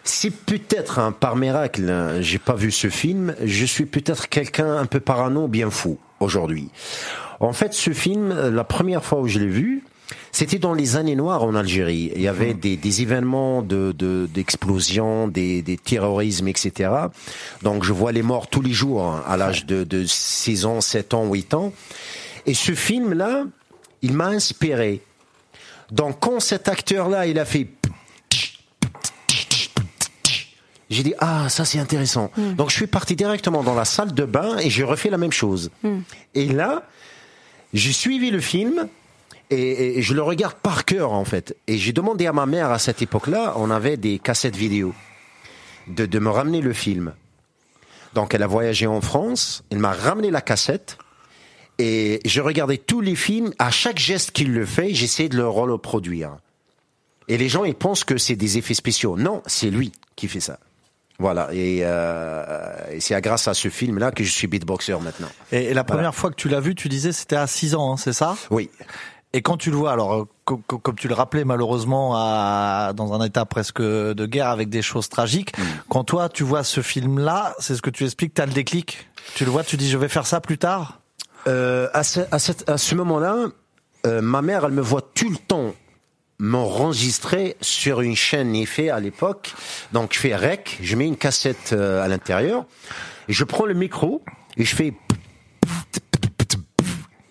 [0.04, 4.86] Si peut-être, par miracle, hein, j'ai pas vu ce film, je suis peut-être quelqu'un un
[4.86, 6.68] peu parano, bien fou aujourd'hui.
[7.40, 9.84] En fait, ce film, la première fois où je l'ai vu,
[10.32, 12.12] c'était dans les années noires en Algérie.
[12.16, 16.90] Il y avait des, des événements de de- d'explosion, des, des terrorismes, etc.
[17.62, 20.80] Donc je vois les morts tous les jours hein, à l'âge de, de 6 ans,
[20.80, 21.72] 7 ans, 8 ans.
[22.46, 23.44] Et ce film-là,
[24.02, 25.00] il m'a inspiré.
[25.90, 27.66] Donc quand cet acteur-là, il a fait...
[30.92, 32.30] J'ai dit, ah, ça c'est intéressant.
[32.36, 35.32] Donc je suis parti directement dans la salle de bain et j'ai refait la même
[35.32, 35.70] chose.
[36.34, 36.86] Et là,
[37.72, 38.88] j'ai suivi le film
[39.50, 41.56] et, et je le regarde par cœur en fait.
[41.66, 44.94] Et j'ai demandé à ma mère à cette époque-là, on avait des cassettes vidéo,
[45.88, 47.14] de, de me ramener le film.
[48.14, 50.98] Donc elle a voyagé en France, elle m'a ramené la cassette
[51.78, 53.52] et je regardais tous les films.
[53.58, 56.36] À chaque geste qu'il le fait, j'essayais de le reproduire.
[57.28, 59.16] Et les gens ils pensent que c'est des effets spéciaux.
[59.16, 60.58] Non, c'est lui qui fait ça.
[61.22, 65.28] Voilà, et, euh, et c'est grâce à ce film-là que je suis beatboxer maintenant.
[65.52, 67.92] Et, et la première fois que tu l'as vu, tu disais c'était à 6 ans,
[67.92, 68.34] hein, c'est ça?
[68.50, 68.68] Oui,
[69.32, 73.14] Et quand tu le vois, alors co- co- comme tu le rappelais malheureusement à, dans
[73.14, 75.52] un état presque de guerre avec des choses tragiques,
[75.88, 79.08] quand toi tu vois ce film-là, c'est ce que tu expliques, t'as le déclic.
[79.34, 81.00] Tu le vois, tu dis je vais faire ça plus tard?
[81.48, 83.36] Euh, à ce, à cette- à ce moment-là,
[84.06, 85.72] euh, ma mère, elle me voit tout le temps
[86.38, 89.54] m'enregistrer sur une chaîne IFE à l'époque.
[89.92, 92.64] Donc je fais rec, je mets une cassette euh, à l'intérieur,
[93.28, 94.22] et je prends le micro
[94.56, 94.92] et je fais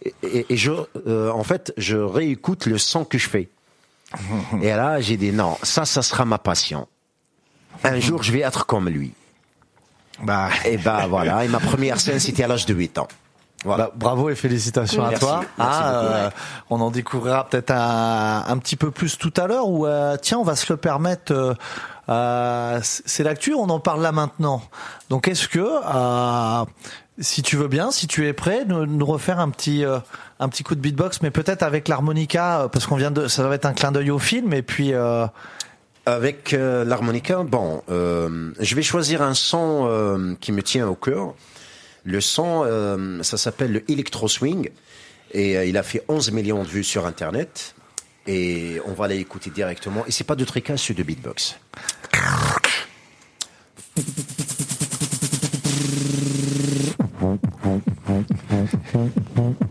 [0.03, 0.71] et, et- et je,
[1.07, 3.49] euh, en fait, je réécoute le son que je fais.
[4.61, 6.87] Et là, j'ai dit non, ça, ça sera ma passion.
[7.83, 9.13] Un jour, je vais être comme lui.
[10.23, 11.45] Bah, Et bah voilà.
[11.45, 13.07] Et ma première scène, c'était à l'âge de 8 ans.
[13.63, 13.85] Voilà.
[13.85, 15.39] bah, bravo et félicitations à toi.
[15.39, 16.29] merci Ah, euh,
[16.69, 19.67] on en découvrira peut-être un, un petit peu plus tout à l'heure.
[19.67, 21.31] Ou euh, tiens, on va se le permettre.
[21.33, 21.53] euh,
[22.09, 24.61] euh, c'est l'actu, on en parle là maintenant.
[25.09, 26.65] Donc, est-ce que, euh,
[27.19, 29.99] si tu veux bien, si tu es prêt, nous, nous refaire un petit, euh,
[30.39, 33.55] un petit coup de beatbox, mais peut-être avec l'harmonica, parce qu'on vient de, ça va
[33.55, 34.93] être un clin d'œil au film, et puis.
[34.93, 35.27] Euh,
[36.07, 41.35] Avec l'harmonica, bon, euh, je vais choisir un son euh, qui me tient au cœur.
[42.03, 44.69] Le son, euh, ça s'appelle le Electro Swing.
[45.33, 47.75] Et euh, il a fait 11 millions de vues sur Internet.
[48.27, 50.05] Et on va aller écouter directement.
[50.05, 51.57] Et c'est pas de tricage, c'est de beatbox.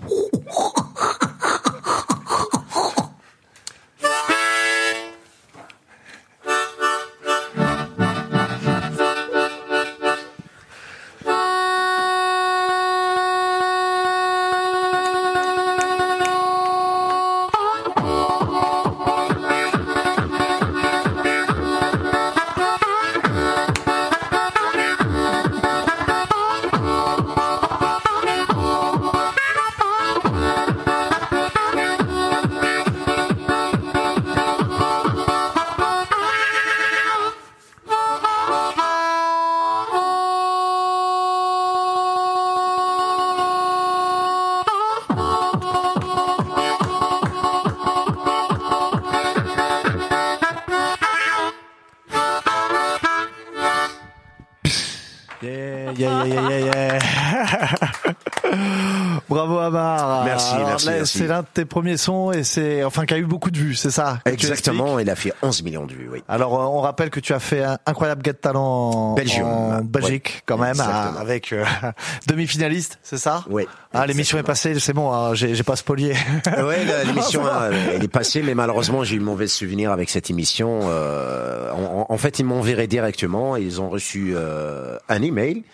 [61.04, 63.74] C'est l'un de tes premiers sons et c'est enfin qui a eu beaucoup de vues,
[63.74, 66.22] c'est ça Exactement, il a fait 11 millions de vues, oui.
[66.28, 69.46] Alors, euh, on rappelle que tu as fait un incroyable Get Talent en, Belgium.
[69.46, 70.42] en Belgique, Ouais.
[70.46, 71.64] quand même, à- avec euh,
[72.26, 73.66] demi-finaliste, c'est ça Oui.
[73.92, 76.14] Ah, l'émission est passée, c'est bon, hein, j'ai j'ai pas spolié.
[76.46, 77.42] Ouais, la- l'émission,
[77.94, 80.80] elle est passée, mais malheureusement, j'ai eu de mauvais souvenirs avec cette émission.
[80.84, 83.56] Euh, en, en fait, ils m'ont viré directement.
[83.56, 85.64] Ils ont reçu euh, un email.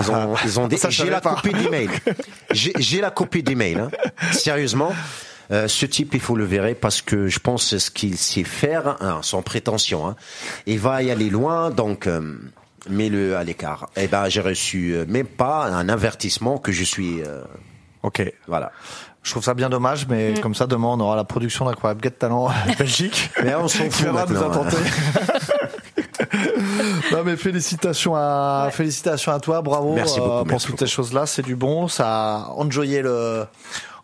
[0.00, 1.88] Ils ont, ils ont dit, Ça, je j'ai la copie d'email.
[2.50, 3.78] J'ai j'ai la copie d'email.
[3.78, 3.90] Hein.
[4.32, 4.92] Sérieusement,
[5.50, 8.96] euh, ce type, il faut le verrer parce que je pense ce qu'il sait faire,
[9.00, 10.06] hein, sans prétention.
[10.08, 10.16] Hein.
[10.66, 12.06] Il va y aller loin, donc.
[12.06, 12.36] Euh,
[12.86, 13.88] Mets-le à l'écart.
[13.96, 17.40] Eh ben, j'ai reçu euh, même pas un avertissement que je suis, euh,
[18.02, 18.30] ok.
[18.46, 18.72] voilà.
[19.22, 22.10] Je trouve ça bien dommage, mais comme ça, demain, on aura la production d'Incroyable Get
[22.10, 23.30] Talent Belgique.
[23.42, 24.64] Mais on s'en qui fout viendra nous maintenant.
[24.64, 24.68] hein.
[24.68, 24.76] attenter.
[27.12, 30.86] non mais félicitations à félicitations à toi, bravo Merci beaucoup, euh, pour merci toutes beaucoup.
[30.86, 33.46] ces choses-là, c'est du bon, ça enjoyer le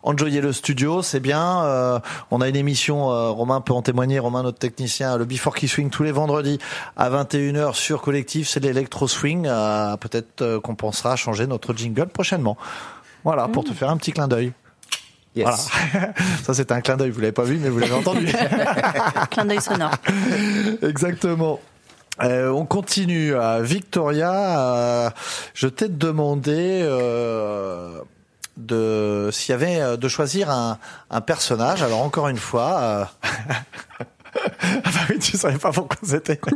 [0.03, 1.63] enjoyer le studio, c'est bien.
[1.63, 1.99] Euh,
[2.31, 5.67] on a une émission, euh, Romain peut en témoigner, Romain notre technicien, le Before Key
[5.67, 6.59] Swing tous les vendredis
[6.97, 9.45] à 21h sur Collectif, c'est l'électro swing.
[9.47, 12.57] Euh, Peut-être euh, qu'on pensera à changer notre jingle prochainement.
[13.23, 14.51] Voilà, pour te faire un petit clin d'œil.
[15.35, 15.69] Yes.
[15.91, 16.13] Voilà.
[16.43, 18.25] Ça c'était un clin d'œil, vous l'avez pas vu mais vous l'avez entendu.
[19.29, 19.91] Clin d'œil sonore.
[20.81, 21.59] Exactement.
[22.23, 23.33] Euh, on continue.
[23.35, 25.09] Euh, Victoria, euh,
[25.53, 27.99] je t'ai demandé euh,
[28.57, 30.77] de s'il y avait euh, de choisir un,
[31.09, 31.81] un personnage.
[31.83, 32.79] Alors encore une fois.
[32.79, 33.05] euh,
[33.93, 36.39] ah bah oui, tu savais pas pourquoi c'était.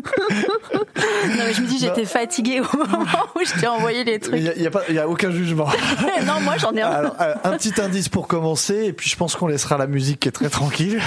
[1.27, 4.35] Non, mais je me dis, j'étais fatiguée au moment où je t'ai envoyé les trucs.
[4.35, 5.67] a, il y a pas, il y a aucun jugement.
[6.25, 6.87] non, moi j'en ai un.
[6.89, 10.19] Alors, euh, un petit indice pour commencer, et puis je pense qu'on laissera la musique
[10.21, 11.01] qui est très tranquille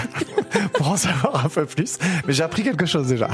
[0.75, 1.99] pour en savoir un peu plus.
[2.27, 3.29] Mais j'ai appris quelque chose déjà.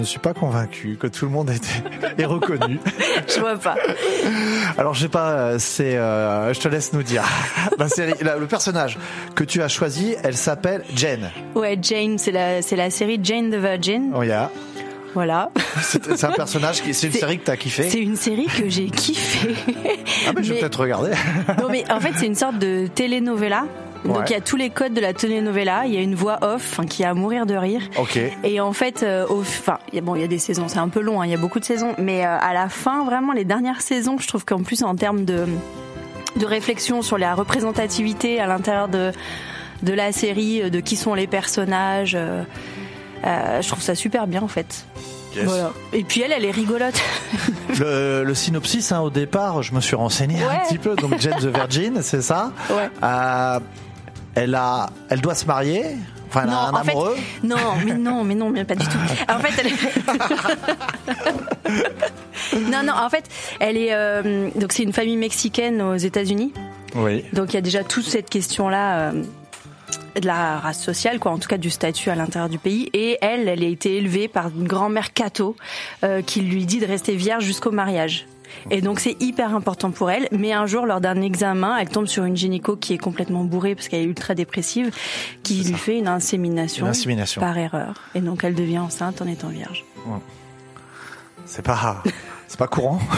[0.00, 1.50] Je ne suis pas convaincu que tout le monde
[2.16, 2.80] est reconnu.
[3.28, 3.74] Je vois pas.
[4.78, 7.22] Alors je sais pas, euh, c'est, euh, je te laisse nous dire.
[7.78, 8.96] La série, la- le personnage
[9.34, 11.30] que tu as choisi, elle s'appelle Jen.
[11.54, 14.12] Ouais, Jane, c'est la, c'est la série Jane the Virgin.
[14.16, 14.50] Oh, yeah.
[15.12, 15.50] Voilà.
[15.82, 17.90] C'est un personnage qui, c'est une série que t'as kiffé.
[17.90, 19.54] C'est une série que j'ai kiffé.
[20.26, 21.10] Ah mais je vais peut-être regarder.
[21.60, 23.64] Non mais en fait c'est une sorte de telenovela.
[24.04, 26.38] Donc il y a tous les codes de la telenovela, il y a une voix
[26.42, 27.82] off enfin, qui est à mourir de rire.
[27.98, 28.18] Ok.
[28.44, 30.68] Et en fait, euh, au, enfin, il y a- bon, il y a des saisons,
[30.68, 32.68] c'est un peu long, hein, il y a beaucoup de saisons, mais euh, à la
[32.68, 35.46] fin, vraiment, les dernières saisons, je trouve qu'en plus en termes de
[36.36, 39.12] de réflexion sur la représentativité à l'intérieur de
[39.82, 42.42] de la série, euh, de qui sont les personnages, euh,
[43.24, 44.84] je trouve ça super bien en fait.
[45.36, 45.44] Yes.
[45.44, 45.70] Voilà.
[45.92, 47.00] Et puis elle, elle est rigolote.
[47.78, 50.96] Le, le synopsis, hein, au départ, je me suis renseigné un petit peu.
[50.96, 52.52] Donc Jen the Virgin, c'est ça.
[52.68, 52.90] Ouais.
[53.02, 53.60] Euh,
[54.34, 55.84] elle a, elle doit se marier?
[56.28, 57.16] Enfin, elle a un en fait, amoureux?
[57.42, 58.98] non, mais non, mais non, mais pas du tout.
[59.28, 59.72] En fait, elle...
[62.70, 63.24] non, non, en fait,
[63.58, 66.52] elle est euh, donc c'est une famille mexicaine aux États-Unis.
[66.94, 67.24] Oui.
[67.32, 69.22] Donc il y a déjà toute cette question-là euh,
[70.20, 72.90] de la race sociale, quoi, en tout cas du statut à l'intérieur du pays.
[72.92, 75.56] Et elle, elle a été élevée par une grand-mère catho
[76.04, 78.26] euh, qui lui dit de rester vierge jusqu'au mariage.
[78.70, 80.28] Et donc c'est hyper important pour elle.
[80.32, 83.74] Mais un jour, lors d'un examen, elle tombe sur une gynéco qui est complètement bourrée
[83.74, 84.90] parce qu'elle est ultra dépressive,
[85.42, 87.40] qui lui fait une insémination, Une insémination.
[87.40, 87.94] par erreur.
[88.14, 89.84] Et donc elle devient enceinte en étant vierge.
[91.46, 92.02] C'est pas,
[92.46, 93.00] c'est pas courant.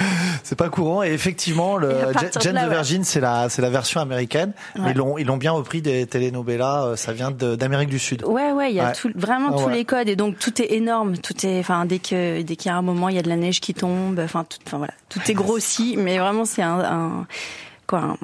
[0.42, 1.02] c'est pas courant.
[1.02, 2.68] Et effectivement, le Et partir de ouais.
[2.68, 4.52] Virgin, c'est la, c'est la version américaine.
[4.78, 4.90] Ouais.
[4.92, 6.84] Ils l'ont, ils l'ont bien repris des telenovelas.
[6.86, 8.24] euh, Ça vient d'Amérique du Sud.
[8.24, 8.92] Ouais, ouais, il y a Ouais.
[8.92, 11.16] tout, vraiment tous les codes et donc tout est énorme.
[11.18, 13.28] Tout est, enfin, dès que dès qu'il y a un moment, il y a de
[13.28, 14.18] la neige qui tombe.
[14.18, 17.26] Enfin, tout, enfin voilà, tout est grossi, mais vraiment c'est un, un-
[17.86, 17.98] quoi.
[18.00, 18.16] un-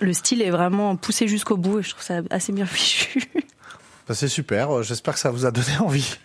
[0.00, 3.20] le style est vraiment poussé jusqu'au bout et je trouve ça assez bien fichu.
[4.08, 4.82] Bah, c'est super.
[4.82, 6.16] J'espère que ça vous a donné envie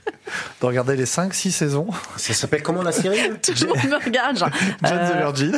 [0.62, 1.88] de regarder les 5 six saisons.
[2.18, 3.18] Ça s'appelle comment la série?
[3.42, 4.50] Tout le monde me regarde, genre.
[4.84, 5.56] Jen the euh, Virgin.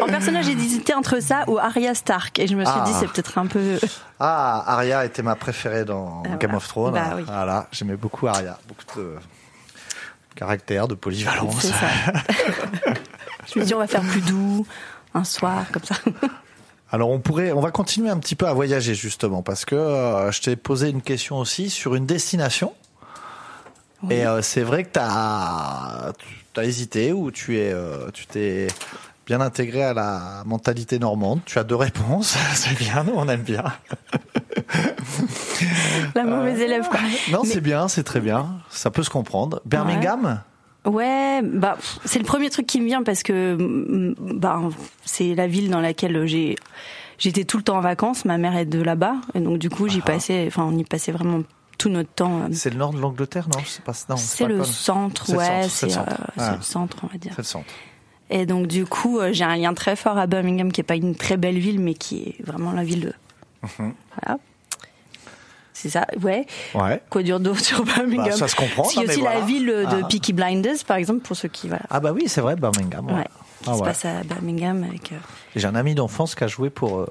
[0.00, 2.84] en personnage, j'ai hésité entre ça ou Arya Stark et je me suis Ah.
[2.86, 3.78] dit c'est peut-être un peu.
[4.20, 6.56] Ah, Arya était ma préférée dans Ah, Game voilà.
[6.58, 6.94] of Thrones.
[6.94, 7.22] Bah oui.
[7.26, 8.58] Voilà, j'aimais beaucoup Arya.
[8.68, 9.16] Beaucoup de
[10.36, 11.60] caractère, de polyvalence.
[11.66, 11.74] Ça.
[13.52, 14.64] je me dis on va faire plus doux
[15.12, 15.96] un soir comme ça.
[16.90, 20.30] Alors on pourrait, on va continuer un petit peu à voyager justement parce que euh,
[20.30, 22.72] je t'ai posé une question aussi sur une destination.
[24.02, 24.14] Oui.
[24.14, 26.12] Et euh, c'est vrai que tu as,
[26.62, 28.68] hésité ou tu es, euh, tu t'es
[29.26, 31.40] bien intégré à la mentalité normande.
[31.46, 33.64] Tu as deux réponses, c'est bien, nous on aime bien.
[36.14, 37.00] La mauvaise élève quoi.
[37.32, 39.60] Non, Mais- c'est bien, c'est très bien, ça peut se comprendre.
[39.64, 40.24] Birmingham?
[40.24, 40.34] Ouais,
[40.84, 44.60] bah pff, c'est le premier truc qui me vient parce que mm, bah
[45.04, 46.56] c'est la ville dans laquelle j'ai
[47.18, 48.24] j'étais tout le temps en vacances.
[48.24, 51.12] Ma mère est de là-bas et donc du coup j'y passais, enfin on y passait
[51.12, 51.42] vraiment
[51.78, 52.40] tout notre temps.
[52.42, 53.58] euh, C'est le nord de l'Angleterre, non?
[53.66, 56.10] C'est pas, non, C'est le Con- centre, le ouais, c'est c'est le centre.
[56.20, 56.54] euh, Ah.
[56.56, 57.32] le centre, on va dire.
[57.34, 57.72] C'est le centre.
[58.30, 60.96] Et donc du coup euh, j'ai un lien très fort à Birmingham qui est pas
[60.96, 63.12] une très belle ville mais qui est vraiment la ville de.
[63.62, 63.92] Mhm.
[64.22, 64.38] Voilà.
[65.76, 66.46] C'est ça, ouais.
[66.74, 67.02] Ouais.
[67.10, 68.26] Quoi dur d'eau sur Birmingham?
[68.30, 69.40] Bah, ça se comprend, C'est non, mais aussi voilà.
[69.40, 70.06] la ville de Ah.
[70.08, 71.82] Peaky Blinders, par exemple, pour ceux qui voilà.
[71.90, 73.06] Ah bah oui, c'est vrai, Birmingham.
[73.10, 73.24] Ouais.
[73.66, 73.84] Ah se ouais.
[73.84, 75.10] passe à Birmingham avec.
[75.12, 75.16] euh,
[75.56, 77.06] J'ai un ami d'enfance qui a joué pour euh,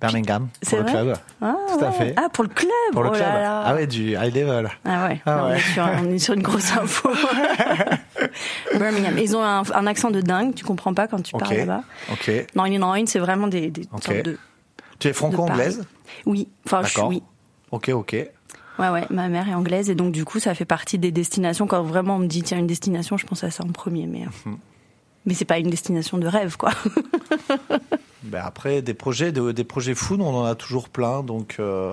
[0.00, 1.16] Birmingham, C'est pour le club.
[1.42, 2.14] Ah, Tout à fait.
[2.16, 3.26] Ah, pour le club Pour le oh club.
[3.26, 3.62] là.
[3.66, 4.70] Ah ouais, du high level.
[4.84, 7.10] Ah ouais, Ah Non, On, est sur, on est sur une grosse info.
[8.78, 9.18] Birmingham.
[9.18, 11.82] Ils ont un, un accent de dingue, tu comprends pas quand tu parles là-bas.
[12.12, 12.30] Ok.
[12.54, 14.04] 99, c'est vraiment des, des Ok.
[14.04, 14.38] sortes de.
[14.98, 15.82] Tu es franco-anglaise?
[16.26, 17.00] Oui, enfin, je.
[17.00, 17.22] Oui.
[17.72, 18.12] Ok, ok.
[18.78, 21.66] Ouais, ouais, ma mère est anglaise et donc du coup, ça fait partie des destinations.
[21.66, 24.22] Quand vraiment on me dit, tiens, une destination, je pense à ça en premier, mais.
[24.22, 24.58] euh, Mhm.
[25.26, 26.70] Mais c'est pas une destination de rêve, quoi.
[28.22, 31.22] Ben après, des projets, de- des projets fous, nous, on en a toujours plein.
[31.22, 31.92] Donc, euh,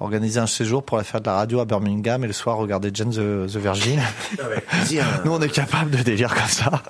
[0.00, 2.90] organiser un séjour pour aller faire de la radio à Birmingham et le soir regarder
[2.92, 4.00] Jane the, the Virgin.
[4.42, 5.04] Avec plaisir.
[5.24, 6.82] nous, on est capable de délire comme ça.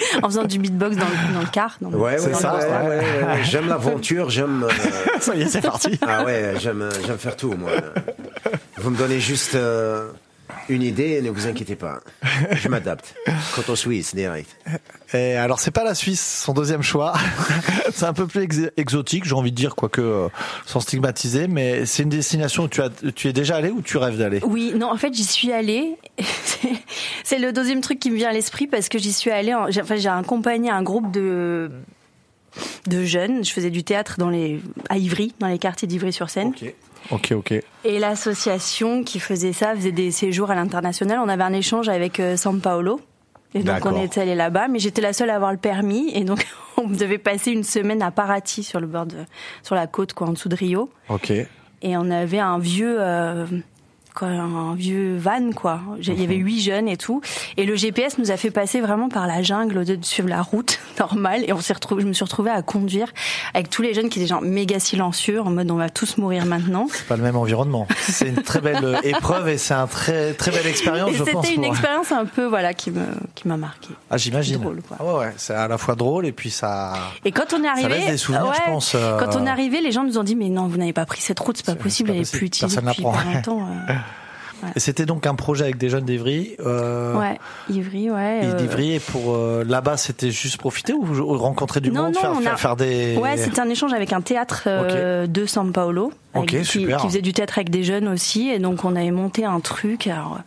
[0.22, 1.76] en faisant du beatbox dans le, dans le car.
[1.80, 2.70] dans le- Ouais, C'est ouais, ça, ouais, ouais.
[2.70, 3.44] ouais, ouais, ouais.
[3.44, 4.64] J'aime l'aventure, j'aime.
[4.64, 4.70] euh,
[5.20, 5.98] ça y est, c'est parti.
[6.06, 7.70] Ah ouais, j'aime, euh, j'aime faire tout, moi.
[8.78, 10.10] Vous me donnez juste euh,
[10.68, 12.00] une idée ne vous inquiétez pas.
[12.52, 13.14] Je m'adapte.
[13.54, 14.48] Coton suisse, direct.
[15.12, 17.14] Et alors, c'est pas la Suisse, son deuxième choix.
[17.92, 20.28] c'est un peu plus ex- exotique, j'ai envie de dire, quoique euh,
[20.66, 23.96] sans stigmatiser, mais c'est une destination où tu, as, tu es déjà allé ou tu
[23.96, 24.40] rêves d'aller?
[24.44, 25.96] Oui, non, en fait, j'y suis allée.
[27.24, 29.54] C'est- le deuxième truc qui me vient à l'esprit parce que j'y suis allée.
[29.54, 31.70] en- j'ai- Enfin, j'ai accompagné un groupe de
[32.88, 33.44] de jeunes.
[33.44, 36.52] Je faisais du théâtre dans les à Ivry, dans les quartiers d'Ivry-sur-Seine.
[37.10, 37.54] Ok, ok.
[37.84, 41.18] Et l'association qui faisait ça faisait des séjours à l'international.
[41.18, 43.00] On avait un échange avec euh, São Paulo.
[43.52, 46.22] Et donc on était allé là-bas, mais j'étais la seule à avoir le permis et
[46.22, 46.46] donc
[46.76, 49.16] on devait passer une semaine à Paraty sur le bord de,
[49.64, 50.88] sur la côte quoi en dessous de Rio.
[51.08, 51.32] Ok.
[51.82, 53.46] Et on avait un vieux, euh,
[54.26, 55.80] un vieux van quoi.
[56.00, 57.20] Il y avait huit jeunes et tout,
[57.56, 60.28] et le GPS nous a fait passer vraiment par la jungle au lieu de suivre
[60.28, 61.44] la route normale.
[61.46, 63.08] Et on s'est retrouvé, je me suis retrouvée à conduire
[63.54, 66.46] avec tous les jeunes qui étaient genre méga silencieux, en mode on va tous mourir
[66.46, 66.86] maintenant.
[66.92, 67.86] C'est pas le même environnement.
[67.98, 71.22] C'est une très belle euh, épreuve et c'est un très très belle expérience, Et je
[71.24, 71.44] pense.
[71.44, 73.04] c'était une pour- expérience un peu voilà qui me
[73.34, 73.88] qui m'a marqué.
[74.10, 74.58] Ah, j'imagine.
[74.60, 74.96] drôle, quoi.
[75.00, 76.92] Ah ouais, ouais, c'est à la fois drôle et puis ça.
[77.24, 79.80] Et quand on est arrivé, laisse des souvenirs, je pense, euh, Quand on est arrivé,
[79.80, 81.74] les gens nous ont dit mais non, vous n'avez pas pris cette route, c'est pas
[81.74, 83.04] possible, elle est plus utilisée personne depuis
[84.76, 86.56] Et c'était donc un projet avec des jeunes d'Ivry.
[86.60, 87.38] Euh, Ouais,
[87.70, 88.40] Ivry, ouais.
[88.42, 92.04] et euh, d'Ivry et pour euh, là-bas, c'était juste profiter ou ou rencontrer du Non,
[92.04, 93.16] monde, non, faire, on faire, a- faire des.
[93.16, 96.98] Ouais, c'était un échange avec un théâtre euh, de San Paolo, Ok, avec- qui, super.
[96.98, 100.06] qui faisait du théâtre avec des jeunes aussi, et donc on avait monté un truc.
[100.06, 100.38] alors,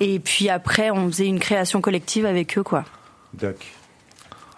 [0.00, 2.84] et puis après, on faisait une création collective avec eux, quoi.
[3.34, 3.56] Doc.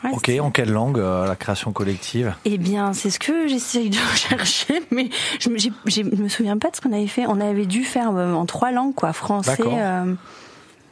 [0.04, 2.32] Ouais, Ok, en quelle langue euh, la création collective?
[2.44, 6.76] Eh bien, c'est ce que j'essaye de chercher, mais je me, me souviens pas de
[6.76, 7.24] ce qu'on avait fait.
[7.26, 10.14] On avait dû faire euh, en trois langues, quoi, français, euh,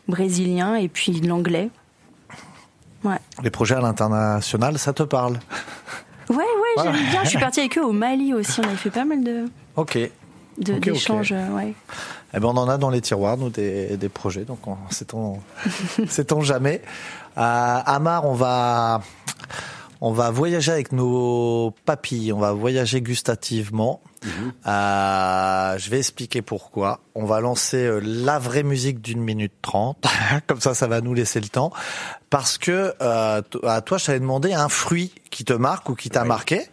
[0.08, 1.70] brésilien et puis l'anglais.
[3.04, 3.18] Ouais.
[3.44, 5.34] Les projets à l'international, ça te parle?
[6.28, 6.44] Ouais, ouais,
[6.76, 6.92] Voilà.
[6.92, 7.22] j'aime bien.
[7.22, 8.60] Je suis partie avec eux au Mali aussi.
[8.60, 9.44] On avait fait pas mal de
[9.76, 9.98] Ok.
[10.58, 11.32] d'échanges.
[11.52, 11.74] Ouais.
[12.34, 15.38] Eh ben, on en a dans les tiroirs, nous, des, des projets, donc on sait-on
[16.08, 16.82] sait-on jamais.
[17.36, 19.02] À Amar, on va,
[20.00, 24.00] on va voyager avec nos papilles, on va voyager gustativement.
[24.66, 27.00] Euh, je vais expliquer pourquoi.
[27.14, 30.04] On va lancer euh, la vraie musique d'une minute trente,
[30.48, 31.72] comme ça, ça va nous laisser le temps.
[32.30, 36.10] Parce que euh, à toi, je t'avais demandé un fruit qui te marque ou qui
[36.10, 36.66] t'a marqué.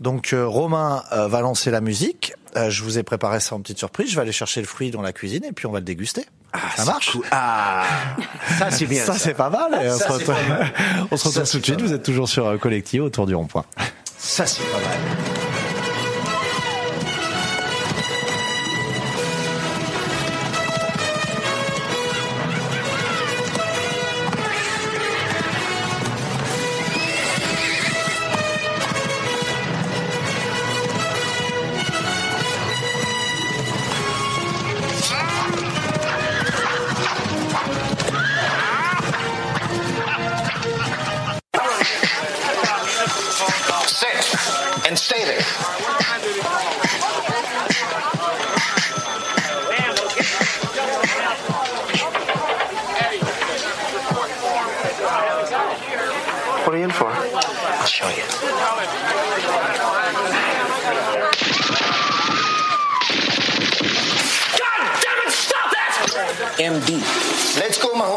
[0.00, 2.34] Donc euh, Romain euh, va lancer la musique.
[2.68, 4.10] Je vous ai préparé ça en petite surprise.
[4.10, 6.24] Je vais aller chercher le fruit dans la cuisine et puis on va le déguster.
[6.76, 7.84] Ça marche Ah,
[8.58, 9.04] ça c'est bien.
[9.04, 9.70] Ça, Ça, c'est pas mal.
[9.72, 10.34] On, se retrouve,
[11.10, 11.80] on se retrouve tout de suite.
[11.80, 13.64] Vous êtes toujours sur euh, Collectif autour du rond-point.
[14.16, 14.98] ça c'est pas mal.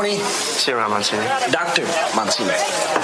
[0.08, 0.24] Mancini?
[0.58, 1.01] Cyrano
[1.51, 1.86] Dr.
[2.16, 2.97] Mancini.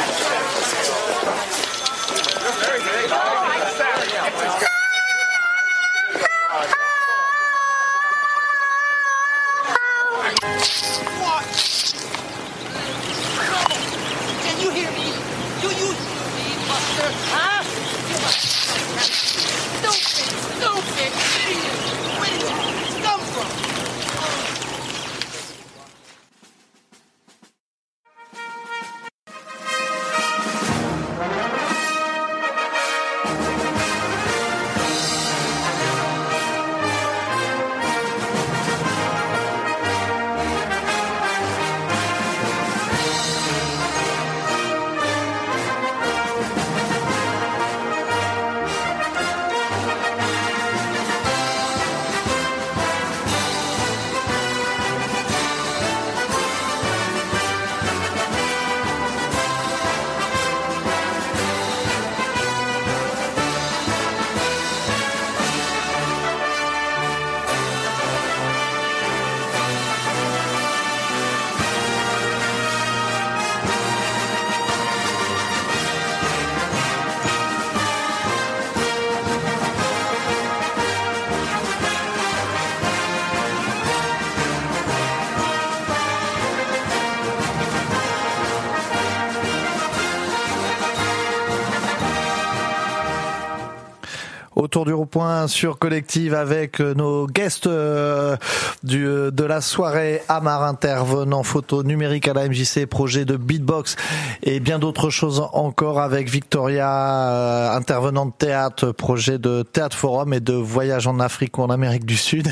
[94.86, 98.36] Du rond-point sur Collective avec euh, nos guests euh,
[98.84, 103.96] du, euh, de la soirée Amar intervenant photo numérique à la MJC, projet de beatbox
[104.42, 110.34] et bien d'autres choses encore avec Victoria, euh, intervenant de théâtre, projet de théâtre forum
[110.34, 112.50] et de voyage en Afrique ou en Amérique du Sud.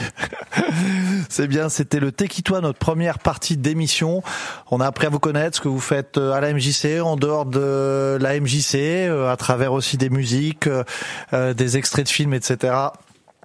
[1.30, 4.24] C'est bien, c'était le Tekitois, notre première partie d'émission.
[4.70, 7.16] On a appris à vous connaître, ce que vous faites euh, à la MJC, en
[7.16, 10.68] dehors de la MJC, euh, à travers aussi des musiques,
[11.34, 12.74] euh, des extraits de films, etc.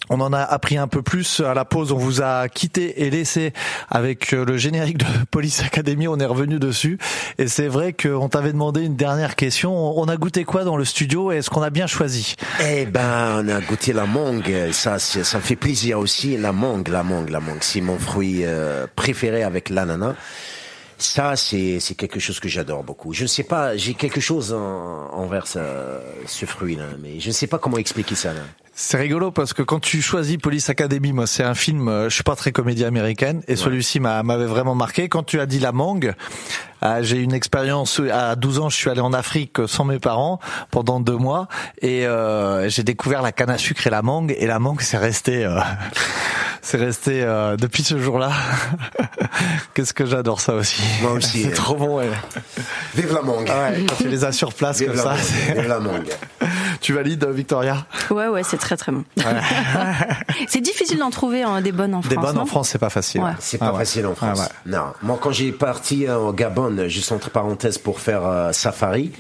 [0.08, 1.90] On en a appris un peu plus à la pause.
[1.90, 3.52] On vous a quitté et laissé
[3.90, 6.06] avec euh, le générique de Police Academy.
[6.06, 6.98] On est revenu dessus.
[7.38, 9.74] Et c'est vrai qu'on t'avait demandé une dernière question.
[9.98, 12.36] On a goûté quoi dans le studio et est-ce qu'on a bien choisi?
[12.62, 14.54] Eh ben, on a goûté la mangue.
[14.70, 16.36] Ça, ça fait plaisir aussi.
[16.36, 17.58] La mangue, la mangue, la mangue.
[17.62, 20.14] C'est mon fruit euh, préféré avec l'ananas.
[20.98, 23.12] Ça, c'est quelque chose que j'adore beaucoup.
[23.12, 25.58] Je ne sais pas, j'ai quelque chose en- envers ce,
[26.26, 28.30] ce fruit-là, mais je ne sais pas comment expliquer ça.
[28.78, 32.14] C'est rigolo parce que quand tu choisis Police Academy, moi c'est un film, euh, je
[32.14, 35.08] suis pas très comédie américaine et celui-ci m'a- m'avait vraiment marqué.
[35.08, 36.12] Quand tu as dit la mangue,
[36.82, 40.40] euh, j'ai une expérience à 12 ans, je suis allé en Afrique sans mes parents
[40.70, 41.48] pendant deux mois
[41.80, 44.98] et euh, j'ai découvert la canne à sucre et la mangue et la mangue c'est
[44.98, 45.58] resté, euh,
[46.60, 48.30] c'est resté euh, depuis ce jour-là.
[49.72, 50.82] Qu'est-ce que j'adore ça aussi.
[51.00, 51.54] Moi aussi, c'est euh.
[51.56, 51.96] trop bon.
[51.96, 52.10] Ouais.
[52.94, 53.46] Vive la mangue.
[53.48, 55.14] Ouais, quand tu les as sur place Vive comme ça,
[55.54, 56.08] Vive la mangue.
[56.86, 59.02] Tu valides Victoria Ouais, ouais, c'est très très bon.
[60.46, 62.14] c'est difficile d'en trouver hein, des bonnes en France.
[62.14, 63.22] Des bonnes en France, c'est pas facile.
[63.22, 63.32] Ouais.
[63.40, 63.78] C'est pas Ah ouais.
[63.80, 64.38] facile en France.
[64.40, 64.72] Ah ouais.
[64.76, 64.84] Non.
[65.02, 69.10] Moi, quand j'ai parti euh, au Gabon, juste entre parenthèses, pour faire euh, safari,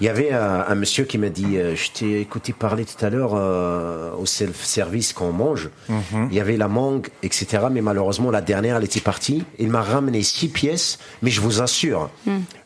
[0.00, 3.04] il y avait euh, un monsieur qui m'a dit, euh, je t'ai écouté parler tout
[3.04, 5.70] à l'heure euh, au self-service qu'on mange.
[5.88, 7.66] Il y avait la mangue, etc.
[7.70, 9.44] Mais malheureusement, la dernière, elle était partie.
[9.60, 12.10] Il m'a ramené six pièces, mais je vous assure,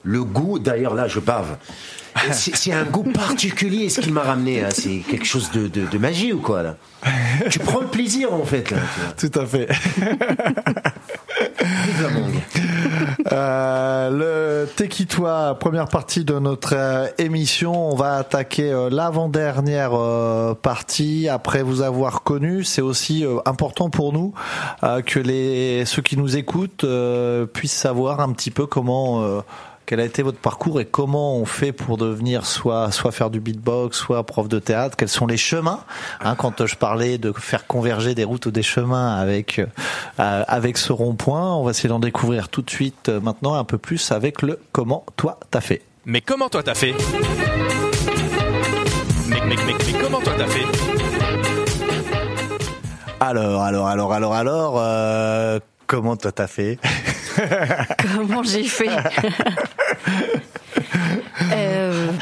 [0.03, 1.59] le goût, d'ailleurs là, je bave.
[2.33, 4.65] C'est un goût particulier ce qu'il m'a ramené.
[4.71, 6.77] C'est quelque chose de, de, de magie ou quoi là
[7.51, 8.79] Tu prends le plaisir en fait là.
[9.17, 9.69] Tout à fait.
[13.33, 17.91] Euh, le Tekitois, première partie de notre euh, émission.
[17.91, 19.93] On va attaquer euh, l'avant-dernière
[20.63, 21.29] partie.
[21.29, 24.33] Après vous avoir connu, c'est aussi important pour nous
[24.83, 26.85] que les ceux qui nous écoutent
[27.53, 29.43] puissent savoir un petit peu comment.
[29.91, 33.28] Euh, quel a été votre parcours et comment on fait pour devenir soit soit faire
[33.28, 34.97] du beatbox, soit prof de théâtre?
[34.97, 35.80] Quels sont les chemins?
[36.20, 40.78] Hein, Quand je parlais de faire converger des routes ou des chemins avec euh, avec
[40.78, 44.12] ce rond-point, on va essayer d'en découvrir tout de suite euh, maintenant un peu plus
[44.12, 45.82] avec le comment toi t'as fait.
[46.07, 46.95] Mais comment toi t'as fait?
[49.28, 50.66] Mais, mais, mais, mais comment toi t'as fait?
[53.20, 56.78] Alors alors alors alors alors euh, comment toi t'as fait?
[57.99, 58.91] Comment j'ai fait
[61.53, 62.12] Euh,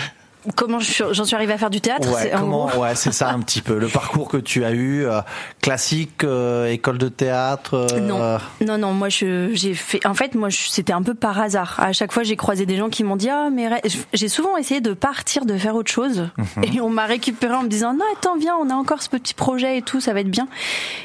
[0.54, 3.60] Comment j'en suis arrivée à faire du théâtre Ouais, comment Ouais, c'est ça un petit
[3.60, 5.20] peu le parcours que tu as eu euh,
[5.60, 7.74] classique euh, école de théâtre.
[7.92, 8.92] euh, Non, non, non.
[8.92, 10.04] Moi, je, j'ai fait.
[10.06, 11.74] En fait, moi, c'était un peu par hasard.
[11.78, 13.68] À chaque fois, j'ai croisé des gens qui m'ont dit ah mais
[14.12, 16.64] j'ai souvent essayé de partir, de faire autre chose, Mhm.
[16.64, 19.34] et on m'a récupéré en me disant non attends viens, on a encore ce petit
[19.34, 20.46] projet et tout, ça va être bien.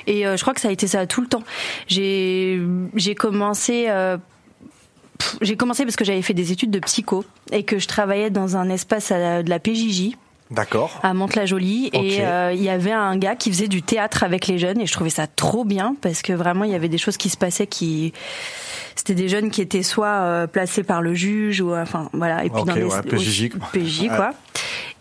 [0.07, 1.43] Et euh, je crois que ça a été ça tout le temps.
[1.87, 2.61] J'ai
[2.95, 3.87] j'ai commencé.
[5.41, 8.57] J'ai commencé parce que j'avais fait des études de psycho et que je travaillais dans
[8.57, 10.11] un espace à- de la PJJ
[10.51, 10.99] D'accord.
[11.03, 11.89] à Mantes-la-Jolie.
[11.93, 14.85] Et euh, il y avait un gars qui faisait du théâtre avec les jeunes et
[14.85, 17.37] je trouvais ça trop bien parce que vraiment il y avait des choses qui se
[17.37, 18.13] passaient qui
[18.95, 22.45] c'était des jeunes qui étaient soit euh, placés par le juge ou euh, enfin voilà.
[22.45, 23.67] Et puis dans les ouais, PJJ, quoi.
[23.73, 24.31] PJJ, quoi.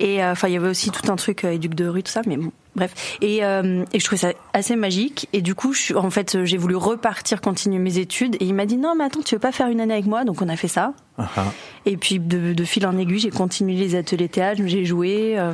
[0.00, 2.36] Et enfin il y avait aussi tout un truc éduc de rue tout ça mais
[2.38, 3.16] bon bref.
[3.20, 5.28] Et, euh, et je trouvais ça assez magique.
[5.32, 8.36] Et du coup je, en fait j'ai voulu repartir continuer mes études.
[8.36, 10.24] Et il m'a dit non mais attends tu veux pas faire une année avec moi?
[10.24, 10.94] Donc on a fait ça.
[11.18, 11.44] Ah, ah.
[11.84, 15.52] et puis de, de fil en aiguille j'ai continué les ateliers théâtre j'ai joué euh,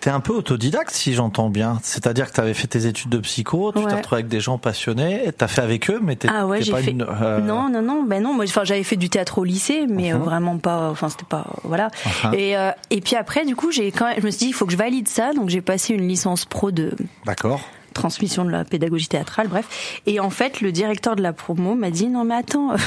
[0.00, 1.78] T'es un peu autodidacte si j'entends bien.
[1.82, 3.94] C'est-à-dire que t'avais fait tes études de psycho, tu t'es Ouais.
[3.96, 6.72] retrouvé avec des gens passionnés, t'as fait avec eux, mais t'es Ah ouais, t'es j'ai
[6.72, 6.90] pas fait.
[6.92, 7.02] une.
[7.02, 8.32] euh, Non, non, non, ben non.
[8.32, 10.88] Moi, enfin, j'avais fait du théâtre au lycée, mais euh, vraiment pas.
[10.90, 11.46] Enfin, c'était pas.
[11.64, 11.90] Voilà.
[12.32, 14.16] Et euh, et puis après, du coup, j'ai quand même.
[14.18, 16.46] Je me suis dit, il faut que je valide ça, donc j'ai passé une licence
[16.46, 16.92] pro de
[17.26, 17.60] D'accord.
[17.92, 20.00] transmission de la pédagogie théâtrale, bref.
[20.06, 22.70] Et en fait, le directeur de la promo m'a dit, non, mais attends.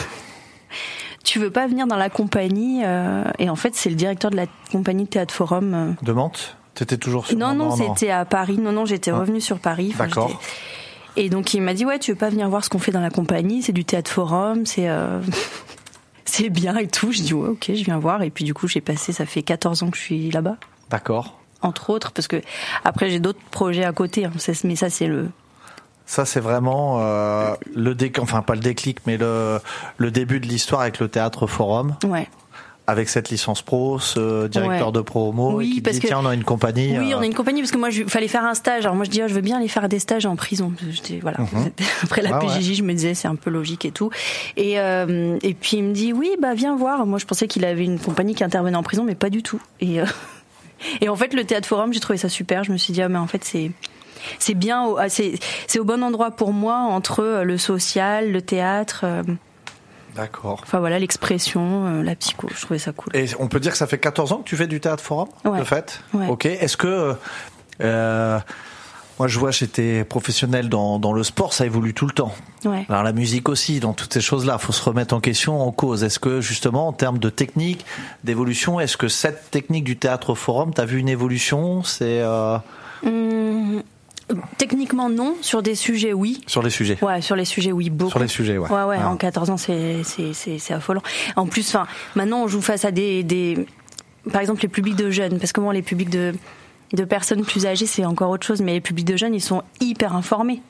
[1.24, 4.36] Tu veux pas venir dans la compagnie euh, Et en fait, c'est le directeur de
[4.36, 5.95] la compagnie Théâtre Forum.
[6.01, 6.57] De Mantes?
[6.76, 8.58] T'étais toujours sur non, non, c'était à Paris.
[8.58, 9.94] Non, non, j'étais revenue sur Paris.
[9.98, 10.40] D'accord.
[11.16, 13.00] Et donc il m'a dit ouais, tu veux pas venir voir ce qu'on fait dans
[13.02, 13.62] la compagnie?
[13.62, 15.20] C'est du théâtre forum, c'est euh,
[16.26, 17.12] c'est bien et tout.
[17.12, 18.24] Je dis ouais, ok, je viens voir.
[18.24, 20.58] Et puis du coup, j'ai passé, ça fait 14 ans que je suis là-bas,
[20.90, 21.38] D'accord.
[21.62, 22.42] entre autres, parce que
[22.84, 24.26] après j'ai d'autres projets à côté.
[24.26, 24.32] hein.
[24.64, 25.30] Mais ça, c'est le
[26.08, 29.60] Ça, c'est vraiment euh, le déclic, enfin pas le déclic, mais le,
[29.98, 32.28] le début de l'histoire avec le théâtre forum, ouais.
[32.86, 34.94] Avec cette licence pro, ce directeur Ouais.
[34.94, 36.98] de promo, Oui, et qui parce dit que- tiens, on a une compagnie.
[37.00, 38.84] Oui, euh, on a une compagnie parce que moi, il fallait faire un stage.
[38.86, 40.74] Alors moi, je dis, oh, je veux bien aller faire des stages en prison.
[41.22, 41.38] Voilà.
[42.04, 42.40] Après la Mhm.
[42.42, 42.62] Ah ouais.
[42.62, 44.10] Je me disais, c'est un peu logique et tout.
[44.58, 47.06] Et euh, et puis il me dit, oui, bah viens voir.
[47.06, 49.62] Moi, je pensais qu'il avait une compagnie qui intervenait en prison, mais pas du tout.
[49.80, 50.06] Et euh,
[51.02, 52.64] et en fait, le théâtre forum, j'ai trouvé ça super.
[52.66, 53.72] Je me suis dit, ah, mais en fait, c'est
[54.40, 55.34] c'est bien, au- ah, c'est
[55.68, 59.06] c'est au bon endroit pour moi entre euh, le social, le théâtre.
[60.14, 60.59] Euh, D'accord.
[60.64, 62.47] Enfin voilà, l'expression, euh, la psycho.
[62.55, 63.16] Je trouvais ça cool.
[63.16, 65.28] Et on peut dire que ça fait 14 ans que tu fais du théâtre forum,
[65.45, 65.59] Ouais.
[65.59, 66.28] de fait Ouais.
[66.28, 66.45] Ok.
[66.45, 67.16] Est-ce que
[67.82, 68.39] euh,
[69.20, 72.34] Moi, je vois, j'étais professionnel dans, dans le sport, ça évolue tout le temps.
[72.66, 72.86] Ouais.
[72.89, 76.03] Alors la musique aussi, dans toutes ces choses-là, faut se remettre en question, en cause.
[76.03, 77.86] Est-ce que justement, en termes de technique,
[78.24, 81.84] d'évolution, est-ce que cette technique du théâtre forum, t'as vu une évolution?
[81.84, 82.57] C'est euh,
[83.05, 83.84] Hum,
[84.58, 86.42] techniquement non, sur des sujets oui.
[86.48, 86.98] sur les sujets.
[87.04, 88.12] Ouais, sur les sujets oui, beaucoup.
[88.12, 88.70] Sur les sujets, ouais.
[88.70, 89.10] Ouais, ouais, Ah.
[89.10, 91.02] en 14 ans, c'est, c'est, c'est, c'est affolant.
[91.36, 93.66] En plus, enfin, maintenant, on joue face à des, des,
[94.32, 96.34] par exemple, les publics de jeunes, parce que moi, les publics de,
[96.94, 99.62] de personnes plus âgées, c'est encore autre chose, mais les publics de jeunes, ils sont
[99.82, 100.62] hyper informés.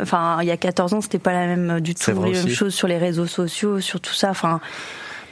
[0.00, 2.14] Enfin, il y a 14 ans, c'était pas la même du Mhm.
[2.14, 4.30] Tout, les mêmes choses sur les réseaux sociaux, sur tout ça.
[4.30, 4.60] Enfin,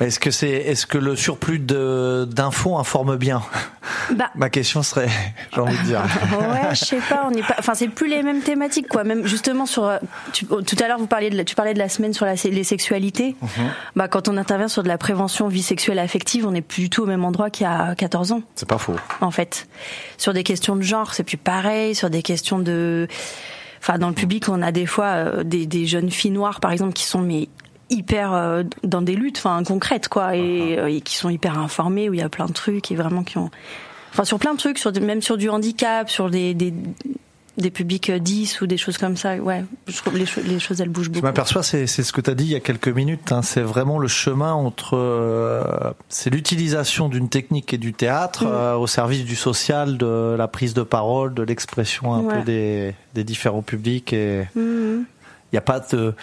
[0.00, 3.42] Est-ce que c'est, est-ce que le surplus de d'infos informe bien
[4.16, 5.08] bah, Ma question serait,
[5.54, 6.00] j'ai envie de dire.
[6.40, 9.04] ouais, je sais pas, on n'est pas, enfin c'est plus les mêmes thématiques quoi.
[9.04, 9.92] Même justement sur,
[10.32, 12.34] tu- tout à l'heure vous parliez de, la- tu parlais de la semaine sur la,
[12.34, 13.36] les sexualités.
[13.94, 16.84] Bah quand on intervient sur de la prévention vie sexuelle et affective, on n'est plus
[16.84, 18.96] du tout au même endroit qu'il y a 14 ans C'est pas faux.
[19.20, 19.68] en fait.
[20.16, 21.94] Sur des questions de genre, c'est plus pareil.
[21.94, 23.06] Sur des questions de,
[23.82, 26.72] enfin dans le public, on a des fois euh, des, des jeunes filles noires par
[26.72, 27.48] exemple qui sont mais
[27.90, 32.08] hyper euh, dans des luttes enfin concrètes quoi et, euh, et qui sont hyper informées
[32.08, 33.50] où il y a plein de trucs et vraiment qui ont
[34.12, 36.72] enfin sur plein de trucs sur même sur du handicap sur des des,
[37.58, 40.58] des publics euh, 10 ou des choses comme ça ouais je trouve les, cho- les
[40.60, 42.54] choses elles bougent Je beaucoup m'aperçois, c'est c'est ce que tu as dit il y
[42.54, 44.96] a quelques minutes, hein, c'est vraiment le chemin entre...
[44.96, 45.62] euh,
[46.08, 48.48] c'est l'utilisation d'une technique et du théâtre Mm.
[48.52, 52.34] euh, au service du social, de la prise de parole, de l'expression un Ouais.
[52.38, 54.12] peu des, des différents publics.
[54.12, 55.04] Et il Mhm.
[55.52, 56.14] n'y a pas de...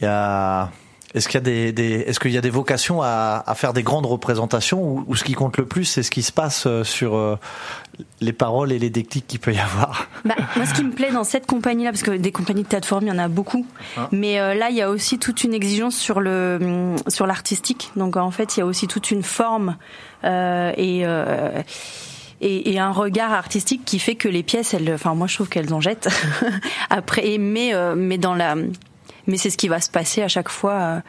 [0.00, 0.70] il Y a,
[1.14, 3.72] est-ce qu'il y a des, des est-ce qu'il y a des vocations à, à faire
[3.72, 6.64] des grandes représentations ou, ou ce qui compte le plus c'est ce qui se passe
[6.66, 7.36] euh, sur euh,
[8.20, 10.08] les paroles et les déclics qu'il peut y avoir?
[10.24, 12.88] Bah, moi, ce qui me plaît dans cette compagnie-là, parce que des compagnies de théâtre
[12.88, 14.08] forum, il y en a beaucoup, Ah.
[14.12, 17.90] mais euh, là, il y a aussi toute une exigence sur le hum, sur l'artistique.
[17.96, 19.76] Donc, en fait, il y a aussi toute une forme
[20.24, 21.60] euh, et, euh,
[22.40, 25.48] et et un regard artistique qui fait que les pièces, elles, enfin, moi, je trouve
[25.48, 26.08] qu'elles en jettent.
[26.90, 28.54] Après, mais euh, mais dans la,
[29.26, 30.72] mais c'est ce qui va se passer à chaque fois.
[30.74, 31.00] euh,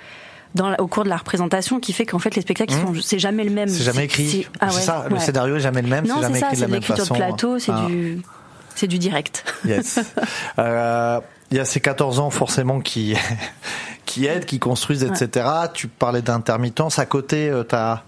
[0.56, 3.18] dans la- au cours de la représentation, qui fait qu'en fait les spectacles, sont- c'est
[3.18, 3.70] jamais le même.
[3.70, 3.74] Mmh.
[3.74, 6.22] c'est jamais écrit c'est- ah ouais, ça le scénario est jamais le même Non, c'est
[6.22, 7.86] ça, écrit de c'est la de l'écriture de plateau, c'est Ah.
[7.88, 8.22] du,
[8.76, 9.44] c'est du direct.
[9.66, 10.00] Yes.
[10.60, 13.16] Euh, Il y a ces 14 ans forcément qui
[14.06, 15.48] qui aident, qui construisent, etc.
[15.74, 17.00] Tu parlais d'intermittence.
[17.00, 17.64] À côté, euh,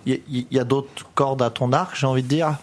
[0.06, 2.58] y, il y a d'autres cordes à ton arc, j'ai envie de dire,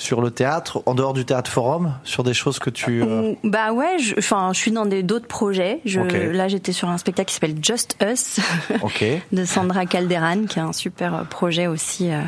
[0.00, 3.02] sur le théâtre, en dehors du théâtre forum, sur des choses que tu.
[3.02, 5.80] euh, Bah ouais, je, enfin, je suis dans d'autres projets.
[5.84, 5.98] Je.
[6.00, 8.38] Là, j'étais sur un spectacle qui s'appelle Just Us
[9.32, 12.20] de Sandra Calderan, qui est un super projet aussi euh,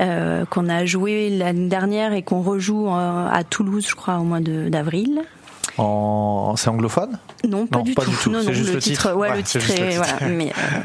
[0.00, 4.22] euh, qu'on a joué l'année dernière et qu'on rejoue euh, à Toulouse, je crois, au
[4.24, 5.22] mois de- d'avril.
[5.78, 6.54] En...
[6.56, 7.18] C'est anglophone?
[7.44, 8.10] Non, pas, Non, du, pas tout.
[8.10, 9.02] du tout, Non, c'est non, juste le le titre.
[9.02, 9.14] titre.
[9.16, 9.64] Ouais, Ouais, le titre.
[9.64, 10.04] juste le est- titre.
[10.20, 10.80] voilà, mais, euh,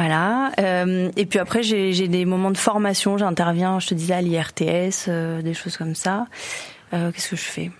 [0.00, 0.50] voilà.
[0.58, 3.18] Euh, et puis après, j'ai des moments de formation.
[3.18, 6.24] J'interviens, je te disais, à l'IRTS, euh, des choses comme ça.
[6.94, 7.70] Euh, Qu'est-ce que je fais?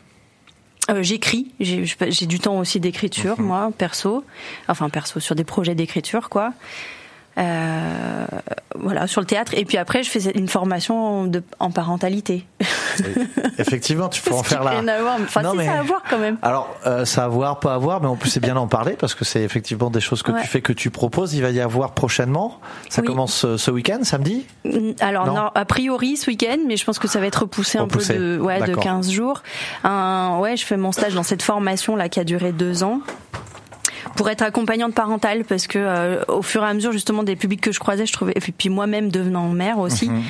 [0.91, 1.53] Euh, J'écris.
[1.61, 3.47] J'ai j'ai du temps aussi d'écriture, Mhm.
[3.47, 4.23] moi, perso.
[4.69, 6.53] Enfin, perso, sur des projets d'écriture, quoi.
[7.41, 8.25] Euh,
[8.79, 9.53] voilà, sur le théâtre.
[9.57, 12.47] Et puis après, je fais une formation de, en parentalité.
[13.59, 14.91] Effectivement, tu peux en faire mais-
[15.23, 16.37] Enfin, Non, si, mais- ça à voir quand même.
[16.43, 18.93] Alors, euh, ça à voir, pas à voir, mais en plus c'est bien d'en parler
[18.99, 20.41] parce que c'est effectivement des choses que Ouais.
[20.43, 21.35] tu fais, que tu proposes.
[21.35, 22.59] Il va y avoir prochainement.
[22.89, 23.07] Ça Oui.
[23.09, 24.47] commence euh, ce week-end, samedi.
[24.65, 25.35] Mm, Alors, Non.
[25.35, 28.13] non, a priori ce week-end, mais je pense que ça va être repoussé, Repoussé.
[28.15, 28.83] un peu de, ouais, de D'accord.
[28.85, 29.43] 15 jours.
[29.85, 33.01] Un, ouais, je fais mon stage dans cette formation là qui a duré deux ans
[34.17, 37.61] pour être accompagnante parentale parce que euh, au fur et à mesure justement des publics
[37.61, 40.09] que je croisais, je trouvais et puis, puis moi-même devenant mère aussi.
[40.11, 40.23] Mhm.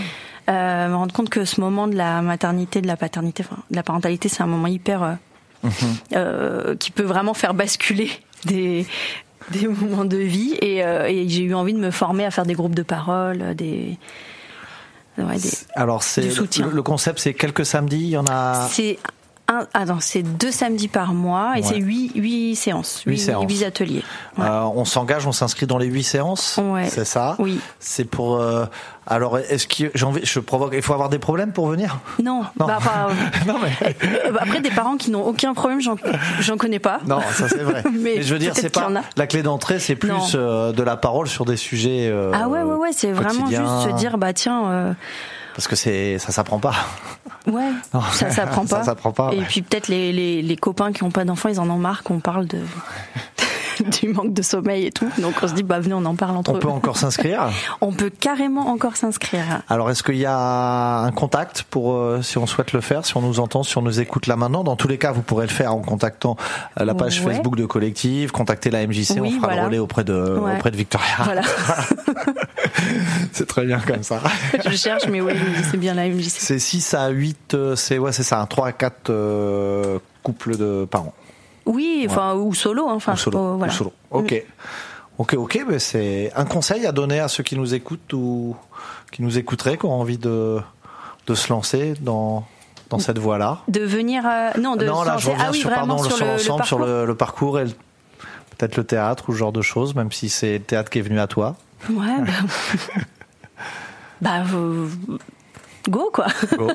[0.48, 3.76] Euh, me rendre compte que ce moment de la maternité, de la paternité, enfin, de
[3.76, 5.16] la parentalité, c'est un moment hyper
[6.14, 8.10] euh, qui peut vraiment faire basculer
[8.44, 8.86] des
[9.50, 12.46] des moments de vie et, euh, et j'ai eu envie de me former à faire
[12.46, 13.98] des groupes de parole, des
[15.18, 17.96] ouais, des- Alors c'est le, le concept, c'est quelques samedis.
[17.96, 18.68] Il y en a.
[18.70, 18.98] C'est
[19.50, 21.66] un, ah non, c'est deux samedis par mois et Ouais.
[21.66, 23.44] c'est huit, huit séances, Huit huit, séances.
[23.50, 24.04] huit ateliers.
[24.38, 24.44] Ouais.
[24.46, 26.58] Euh, on s'engage, on s'inscrit dans les huit séances.
[26.62, 26.88] Ouais.
[26.88, 27.34] C'est ça.
[27.38, 27.58] Oui.
[27.80, 28.36] C'est pour.
[28.40, 28.64] euh,
[29.06, 30.72] alors, est-ce que j'ai envie Je provoque.
[30.74, 31.98] Il faut avoir des problèmes pour venir?
[32.22, 32.66] Non, Non.
[32.66, 32.78] bah,
[33.46, 33.94] non mais.
[34.04, 35.96] euh, après des parents qui n'ont aucun problème, j'en,
[36.40, 37.00] j'en connais pas.
[37.06, 37.82] Non, ça c'est vrai.
[37.92, 41.26] Mais je veux dire, c'est pas la clé d'entrée, c'est plus euh, de la parole
[41.26, 42.08] sur des sujets.
[42.08, 44.92] euh, Ah ouais, ouais, ouais, c'est vraiment juste se dire, bah tiens, euh,
[45.60, 46.72] Parce que c'est ça s'apprend pas.
[47.46, 48.00] ouais, Non.
[48.00, 48.84] ça s'apprend Ça pas.
[48.84, 49.44] s'apprend pas, Et ouais.
[49.46, 52.18] puis peut-être les, les, les copains qui n'ont pas d'enfants, ils en ont marre qu'on
[52.20, 52.60] parle de
[54.00, 55.08] du manque de sommeil et tout.
[55.18, 56.60] Donc on se dit, bah venez, on en parle entre On eux.
[56.60, 57.50] peut encore s'inscrire?
[57.82, 59.62] On peut carrément encore s'inscrire.
[59.68, 63.16] Alors, est-ce qu'il y a un contact pour euh, si on souhaite le faire, si
[63.16, 64.64] on nous entend, si on nous écoute là maintenant?
[64.64, 66.36] Dans tous les cas, vous pourrez le faire en contactant
[66.80, 67.32] euh, la page Ouais.
[67.34, 69.60] Facebook de Collectif, contacter la MJC, on fera voilà.
[69.62, 70.56] le relais auprès de Ouais.
[70.56, 71.06] auprès de Victoria.
[71.24, 71.42] Voilà.
[73.32, 74.20] c'est très bien comme ça.
[74.64, 75.32] Je cherche, mais oui,
[75.70, 76.28] c'est bien la MJC.
[76.30, 80.56] C'est 6 à 8, euh, c'est ouais, c'est ça, un 3 à 4 euh, couple
[80.56, 81.14] de parents.
[81.66, 83.56] Oui, enfin ou solo, hein, enfin ou solo.
[83.56, 83.72] voilà.
[83.72, 83.92] ou solo.
[84.10, 84.42] Ok.
[85.18, 88.56] Ok, ok, mais c'est un conseil à donner à ceux qui nous écoutent ou
[89.12, 90.58] qui nous écouteraient, qui ont envie de,
[91.26, 92.46] de se lancer dans,
[92.88, 93.58] dans cette voie-là.
[93.68, 95.98] De venir, euh, non, de non, se là, je lancer- reviens ah oui, sur, pardon,
[95.98, 96.86] sur, sur le, le l'ensemble, sur parcours.
[96.86, 97.70] le, le parcours et le-
[98.56, 101.02] peut-être le théâtre ou ce genre de choses, même si c'est le théâtre qui est
[101.02, 101.54] venu à toi.
[101.88, 103.02] Ouais, bah,
[104.20, 104.88] bah euh,
[105.88, 106.26] go quoi.
[106.56, 106.70] Go.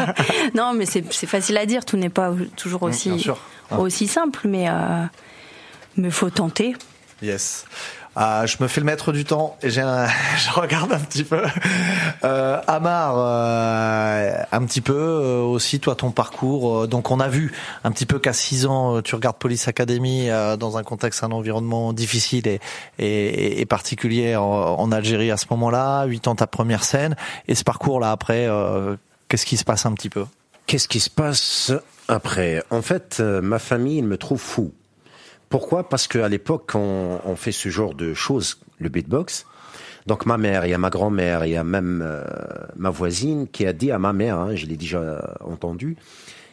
[0.54, 1.84] non, mais c'est facile à dire.
[1.84, 5.04] Tout n'est pas toujours aussi simple, mais euh,
[5.96, 6.74] mais faut tenter.
[7.22, 7.66] Yes.
[8.20, 10.06] Ah, je me fais le maître du temps et j'ai un-
[10.36, 11.40] je regarde un petit peu.
[12.24, 16.80] Euh, Amar, euh, un petit peu euh, aussi toi ton parcours.
[16.82, 17.52] euh, donc on a vu
[17.84, 21.22] un petit peu qu'à 6 ans euh, tu regardes Police Academy euh, dans un contexte,
[21.22, 22.60] un environnement difficile et,
[22.98, 26.04] et, et particulier en, en Algérie à ce moment-là.
[26.06, 27.14] 8 ans ta première scène
[27.46, 28.96] et ce parcours là après, euh,
[29.28, 30.24] qu'est-ce qui se passe un petit peu?
[30.66, 31.72] Qu'est-ce qui se passe
[32.08, 32.64] après?
[32.70, 34.72] En fait, euh, ma famille me trouve fou.
[35.48, 35.88] Pourquoi?
[35.88, 39.46] Parce qu'à l'époque, on, on fait ce genre de choses, le beatbox.
[40.06, 42.24] Donc ma mère, il y a ma grand-mère, il y a même euh,
[42.76, 45.96] ma voisine qui a dit à ma mère, hein, je l'ai déjà entendu,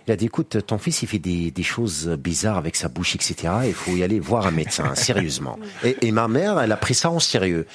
[0.07, 3.15] il a dit écoute, ton fils il fait des, des choses bizarres avec sa bouche,
[3.15, 3.35] etc.
[3.65, 5.57] Il faut y aller voir un médecin, sérieusement.
[5.85, 7.65] Et, et ma mère, elle a pris ça en sérieux.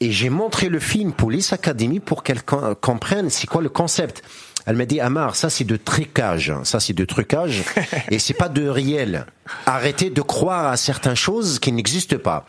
[0.00, 4.22] Et j'ai montré le film Police Academy pour qu'elle com- comprenne c'est quoi le concept.
[4.66, 7.62] Elle m'a dit Amar, ça c'est de trucage, ça c'est de trucage
[8.10, 9.26] et c'est pas de réel.
[9.64, 12.46] Arrêtez de croire à certaines choses qui n'existent pas.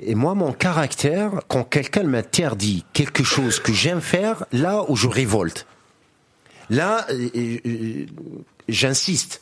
[0.00, 5.06] Et moi, mon caractère, quand quelqu'un m'interdit quelque chose que j'aime faire, là où je
[5.08, 5.66] révolte,
[6.70, 8.06] là, euh, euh,
[8.68, 9.40] j'insiste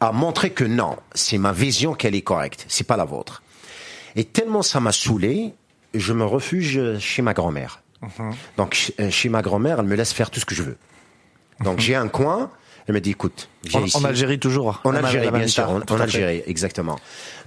[0.00, 3.42] à montrer que non, c'est ma vision qu'elle est correcte, c'est pas la vôtre.
[4.16, 5.54] Et tellement ça m'a saoulé,
[5.94, 7.82] je me refuge chez ma grand-mère.
[8.56, 10.76] Donc ch- euh, chez ma grand-mère, elle me laisse faire tout ce que je veux.
[11.62, 12.50] Donc j'ai un coin,
[12.86, 13.96] elle me dit écoute, viens en, ici.
[13.96, 14.80] en Algérie toujours.
[14.84, 16.00] En La même- Algérie, bien sûr, en, en.
[16.00, 16.98] Algérie, exactement.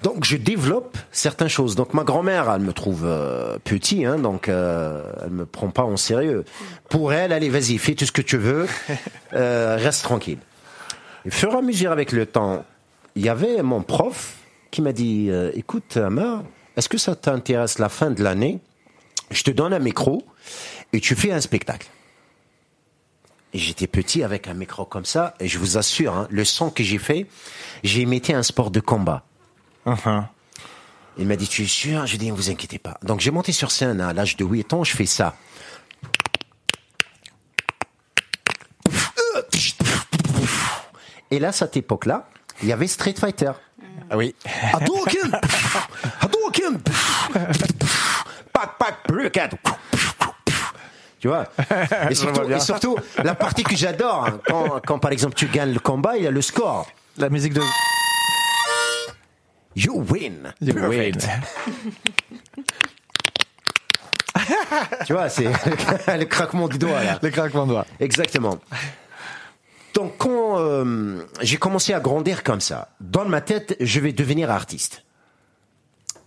[0.03, 1.76] Donc je développe certaines choses.
[1.76, 5.84] Donc ma grand-mère, elle me trouve euh, petit, hein, donc euh, elle me prend pas
[5.84, 6.45] en sérieux.
[6.89, 8.68] Pour elle, allez, vas-y, fais tout ce que tu veux,
[9.34, 10.39] euh, reste tranquille.
[11.26, 12.66] Et fur et à mesure avec le temps,
[13.16, 14.36] il y avait mon prof
[14.72, 16.43] qui m'a dit, euh, écoute, Amar,
[16.76, 18.59] est-ce que ça t'intéresse la fin de l'année?
[19.32, 20.24] Je te donne un micro
[20.91, 21.88] et tu fais un spectacle.
[23.53, 26.71] Et j'étais petit avec un micro comme ça, et je vous assure, hein, le son
[26.71, 27.27] que j'ai fait,
[27.83, 29.23] j'ai imité un sport de combat.
[29.85, 30.23] Uh-huh.
[31.17, 32.97] Il m'a dit, tu es sûr J'ai dit, ne vous inquiétez pas.
[33.03, 35.35] Donc j'ai monté sur scène à l'âge de 8 ans, je fais ça.
[41.29, 42.29] Et là, à cette époque-là,
[42.61, 43.51] il y avait Street Fighter.
[44.09, 44.35] Ah oui.
[44.73, 45.39] Hadouken
[46.21, 46.81] Hadouken
[48.51, 49.49] Pac, pac, Brucat
[51.24, 51.47] Tu vois
[52.09, 52.15] et
[52.59, 56.17] surtout, et la partie que j'adore, hein, quand, quand par exemple tu gagnes le combat,
[56.17, 56.86] il y a le score.
[57.15, 57.61] La musique de.
[59.74, 60.53] You win.
[60.59, 61.30] You Perfect.
[65.05, 65.45] tu vois, c'est
[66.17, 67.19] le craquement du doigt là.
[67.21, 67.86] Les craquements de doigts.
[68.01, 68.59] Exactement.
[69.93, 74.51] Donc quand euh, j'ai commencé à grandir comme ça, dans ma tête, je vais devenir
[74.51, 75.05] artiste.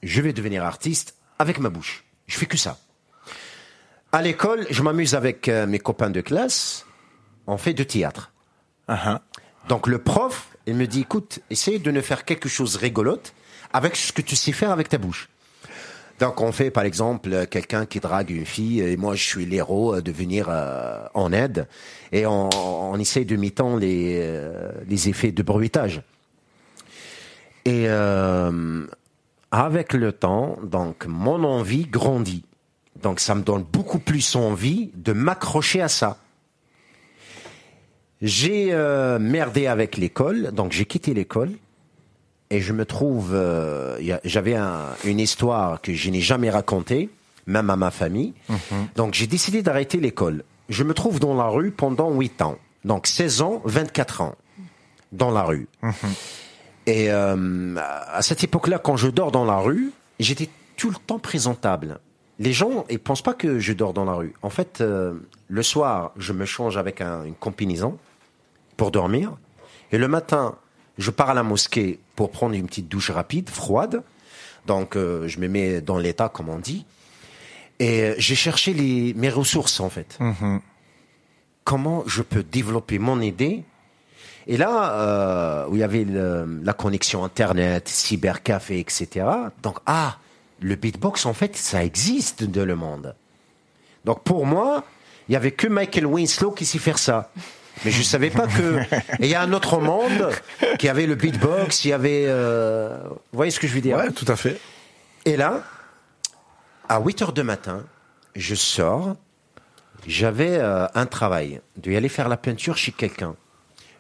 [0.02, 2.02] Je vais devenir artiste avec ma bouche.
[2.26, 2.78] Je fais que ça.
[4.16, 6.86] À l'école, je m'amuse avec euh, mes copains de classe.
[7.46, 8.32] On fait de théâtre.
[8.88, 9.18] Uh-huh.
[9.68, 13.34] Donc le prof, il me dit, écoute, essaye de ne faire quelque chose rigolote
[13.74, 15.28] avec ce que tu sais faire avec ta bouche.
[16.18, 19.44] Donc on fait par exemple euh, quelqu'un qui drague une fille et moi je suis
[19.44, 21.68] l'héros euh, de venir euh, en aide
[22.10, 26.00] et on, on essaye de mi-temps les, euh, les effets de bruitage.
[27.66, 28.86] Et euh,
[29.50, 32.45] avec le temps, donc mon envie grandit.
[33.06, 36.18] Donc ça me donne beaucoup plus envie de m'accrocher à ça.
[38.20, 41.52] J'ai euh, merdé avec l'école, donc j'ai quitté l'école
[42.50, 47.10] et je me trouve, euh, j'avais un- une histoire que je n'ai jamais racontée,
[47.46, 48.34] même à ma famille.
[48.96, 50.42] Donc j'ai décidé d'arrêter l'école.
[50.68, 54.34] Je me trouve dans la rue pendant 8 ans, donc 16 ans, 24 ans,
[55.12, 55.68] dans la rue.
[56.86, 61.20] Et euh, à cette époque-là, quand je dors dans la rue, j'étais tout le temps
[61.20, 62.00] présentable.
[62.38, 64.34] Les gens, ils pensent pas que je dors dans la rue.
[64.42, 65.14] En fait, euh,
[65.48, 67.98] le soir, je me change avec un- une combinaison
[68.76, 69.36] pour dormir.
[69.92, 70.56] Et le matin,
[70.98, 74.02] je pars à la mosquée pour prendre une petite douche rapide, froide.
[74.66, 76.84] Donc, euh, je me mets dans l'état, comme on dit.
[77.78, 80.18] Et euh, j'ai cherché les, mes ressources, en fait.
[81.64, 83.64] Comment je peux développer mon idée?
[84.46, 89.26] Et là, euh, où il y avait le- la connexion Internet, cybercafé, etc.
[89.62, 90.18] Donc, ah,
[90.60, 93.14] le beatbox, en fait, ça existe dans le monde.
[94.04, 94.84] Donc, pour moi,
[95.28, 97.30] il y avait que Michael Winslow qui sait faire ça.
[97.84, 98.78] Mais je savais pas que.
[99.20, 100.30] Et il y a un autre monde
[100.78, 102.24] qui avait le beatbox, il y avait.
[102.26, 103.98] euh, Vous voyez ce que je veux dire?
[103.98, 104.58] Ouais, tout à fait.
[105.26, 105.62] Et là,
[106.88, 107.84] à 8 heures de matin,
[108.34, 109.16] je sors.
[110.06, 113.34] J'avais euh, un travail de y aller faire la peinture chez quelqu'un.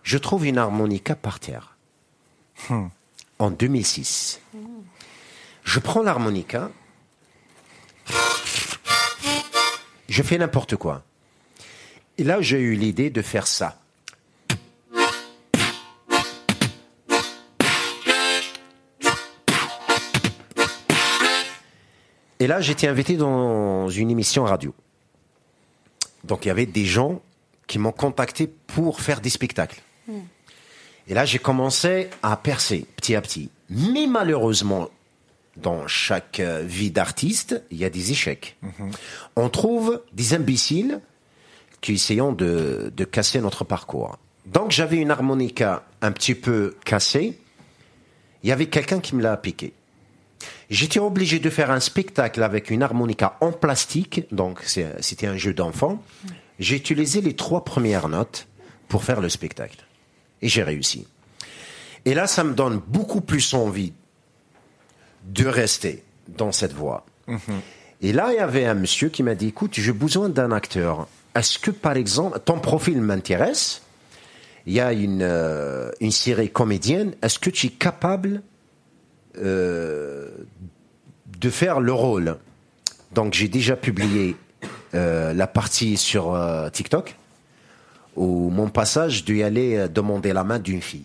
[0.04, 1.76] Je trouve une harmonica par terre.
[3.38, 4.40] En 2006.
[5.66, 6.70] Je prends l'harmonica.
[10.08, 11.02] Je fais n'importe quoi.
[12.18, 13.78] Et là, j'ai eu l'idée de faire ça.
[22.38, 24.72] Et là, j'étais invité dans une émission radio.
[26.22, 27.20] Donc, il y avait des gens
[27.66, 29.82] qui m'ont contacté pour faire des spectacles.
[31.08, 33.50] Et là, j'ai commencé à percer petit à petit.
[33.68, 34.90] Mais malheureusement,
[35.56, 38.56] dans chaque euh, vie d'artiste, il y a des échecs.
[39.36, 41.00] On trouve des imbéciles
[41.80, 44.18] qui essayons de, de casser notre parcours.
[44.46, 47.38] Donc, j'avais une harmonica un petit peu cassée.
[48.42, 49.72] Il y avait quelqu'un qui me l'a piqué.
[50.68, 55.54] J'étais obligé de faire un spectacle avec une harmonica en plastique, donc c'était un jeu
[55.54, 56.02] d'enfant.
[56.58, 58.48] J'ai utilisé les trois premières notes
[58.88, 59.84] pour faire le spectacle.
[60.42, 61.06] Et j'ai réussi.
[62.04, 63.92] Et là, ça me donne beaucoup plus envie
[65.26, 67.04] de rester dans cette voie.
[68.02, 71.08] Et là, il y avait un monsieur qui m'a dit, écoute, j'ai besoin d'un acteur.
[71.34, 73.82] Est-ce que, par exemple, ton profil m'intéresse?
[74.66, 77.14] Il y a une, euh, une série comédienne.
[77.22, 78.42] Est-ce que tu es capable
[79.38, 80.28] euh,
[81.38, 82.36] de faire le rôle?
[83.12, 84.36] Donc, j'ai déjà publié
[84.94, 86.38] euh, la partie sur
[86.72, 87.16] TikTok
[88.16, 91.04] où mon passage d'y aller demander la main d'une fille.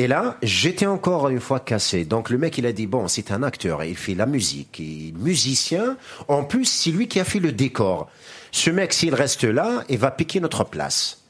[0.00, 2.06] Et là, j'étais encore une fois cassé.
[2.06, 5.08] Donc le mec, il a dit, bon, c'est un acteur, il fait la musique, il
[5.08, 5.98] est musicien.
[6.26, 8.08] En plus, c'est lui qui a fait le décor.
[8.50, 11.20] Ce mec, s'il reste là, il va piquer notre place.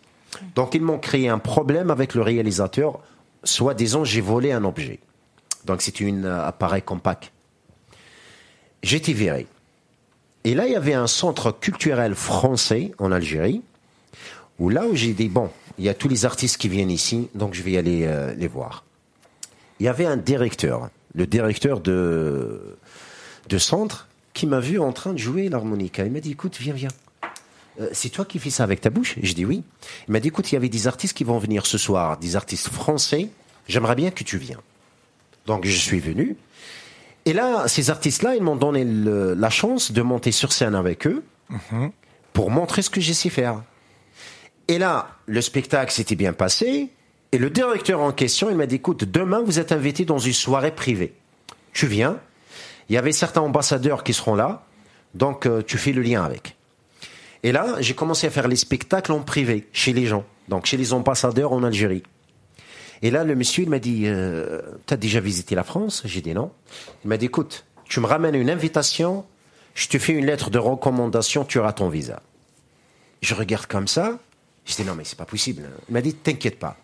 [0.55, 3.01] Donc ils m'ont créé un problème avec le réalisateur.
[3.43, 5.01] Soit disant, j'ai volé un objet.
[5.65, 7.33] Donc c'est un appareil compact.
[8.85, 9.49] J'étais viré.
[10.45, 13.63] Et là, il y avait un centre culturel français en Algérie,
[14.61, 17.29] où là où j'ai dit, bon, il y a tous les artistes qui viennent ici,
[17.35, 18.85] donc je vais aller euh, les voir.
[19.81, 22.77] Il y avait un directeur, le directeur de,
[23.49, 26.05] de centre, qui m'a vu en train de jouer l'harmonica.
[26.05, 26.91] Il m'a dit, écoute, viens, viens.
[27.81, 29.17] Euh, c'est toi qui fais ça avec ta bouche?
[29.23, 29.63] Je dis oui.
[30.07, 32.37] Il m'a dit, écoute, il y avait des artistes qui vont venir ce soir, des
[32.37, 33.29] artistes français.
[33.67, 34.61] J'aimerais bien que tu viennes.
[35.47, 36.37] Donc je suis venu.
[37.25, 41.07] Et là, ces artistes-là, ils m'ont donné le- la chance de monter sur scène avec
[41.07, 41.23] eux
[42.33, 43.63] pour montrer ce que je sais faire.
[44.71, 46.91] Et là, le spectacle s'était bien passé.
[47.33, 50.33] Et le directeur en question, il m'a dit, écoute, demain, vous êtes invité dans une
[50.33, 51.13] soirée privée.
[51.73, 52.21] Tu viens.
[52.89, 54.65] Il y avait certains ambassadeurs qui seront là.
[55.15, 56.55] Donc, euh, tu fais le lien avec.
[57.43, 60.25] Et là, j'ai commencé à faire les spectacles en privé, chez les gens.
[60.47, 62.05] Donc, chez les ambassadeurs en Algérie.
[63.03, 66.03] Et là, le monsieur, il m'a dit, euh, t'as déjà visité la France?
[66.05, 66.53] J'ai dit non.
[67.05, 69.25] Il m'a dit, écoute, tu me ramènes une invitation,
[69.75, 72.23] je te fais une lettre de recommandation, tu auras ton visa.
[73.21, 74.21] Je regarde comme ça,
[74.65, 75.69] je dis non mais c'est pas possible.
[75.89, 76.77] Il m'a dit, t'inquiète pas.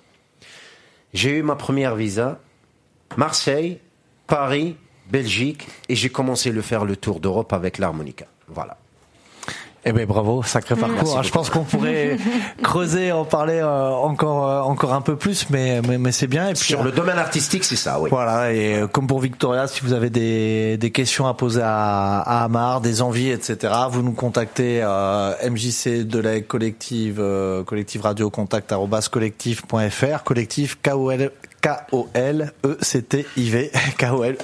[1.15, 2.41] J'ai eu ma première visa,
[3.17, 3.81] Marseille,
[4.27, 4.77] Paris,
[5.11, 8.27] Belgique, et j'ai commencé à le faire le tour d'Europe avec l'harmonica.
[8.49, 8.77] Voilà.
[9.89, 11.23] Eh ben bravo, sacré parcours.
[11.23, 12.17] Je pense qu'on pourrait
[12.63, 16.49] creuser, en parler euh, encore euh, encore un peu plus, mais mais, mais c'est bien.
[16.49, 18.11] Et puis Sur le domaine artistique, c'est ça, oui.
[18.11, 22.19] Voilà, et euh, comme pour Victoria, si vous avez des, des questions à poser à,
[22.19, 28.01] à Amar, des envies, etc., vous nous contactez euh, MJC de la collective, euh, collective
[28.01, 28.75] radio contact
[29.13, 31.31] collectif.fr, collectif K-O-L,
[31.63, 34.37] K-O-L-E-C-T-I-V, K-O-L,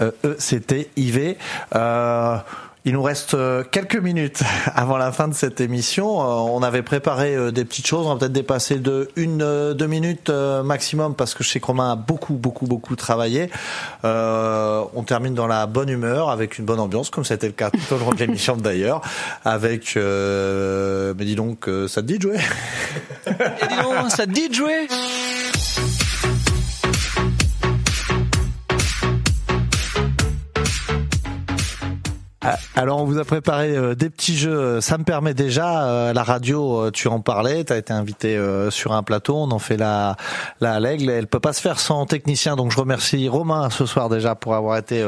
[0.00, 1.36] euh, E-C-T-I-V.
[1.74, 2.36] Euh,
[2.84, 4.42] il nous reste euh, quelques minutes
[4.74, 6.20] avant la fin de cette émission.
[6.20, 8.06] Euh, on avait préparé euh, des petites choses.
[8.06, 9.38] On va peut-être dépasser de une,
[9.74, 13.50] deux minutes euh, maximum parce que je sais que Romain a beaucoup, beaucoup, beaucoup travaillé.
[14.04, 17.70] Euh, on termine dans la bonne humeur avec une bonne ambiance, comme c'était le cas
[17.70, 19.02] tout au long de l'émission d'ailleurs.
[19.44, 22.38] Avec, euh, mais dis donc, euh, ça te dit de jouer?
[23.26, 24.88] Et dis donc, ça te dit de jouer?
[32.74, 36.22] Alors on vous a préparé euh, des petits jeux, ça me permet déjà, euh, la
[36.22, 39.76] radio, euh, tu en parlais, tu as été invité sur un plateau, on en fait
[39.76, 40.16] la,
[40.60, 44.08] la l'aigle, elle peut pas se faire sans technicien, donc je remercie Romain ce soir
[44.08, 45.04] déjà pour avoir été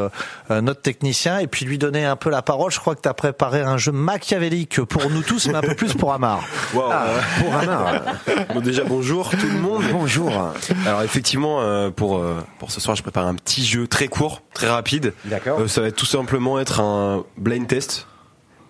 [0.51, 3.15] notre technicien et puis lui donner un peu la parole, je crois que tu as
[3.15, 6.43] préparé un jeu machiavélique pour nous tous, mais un peu plus pour Amar.
[6.75, 6.91] Wow.
[7.41, 8.01] Pour Amar.
[8.55, 9.83] Bon, déjà bonjour tout le monde.
[9.93, 10.53] Bonjour.
[10.87, 12.25] Alors effectivement pour
[12.59, 15.13] pour ce soir je prépare un petit jeu très court, très rapide.
[15.27, 15.69] D'accord.
[15.69, 18.07] Ça va tout simplement être un blind test.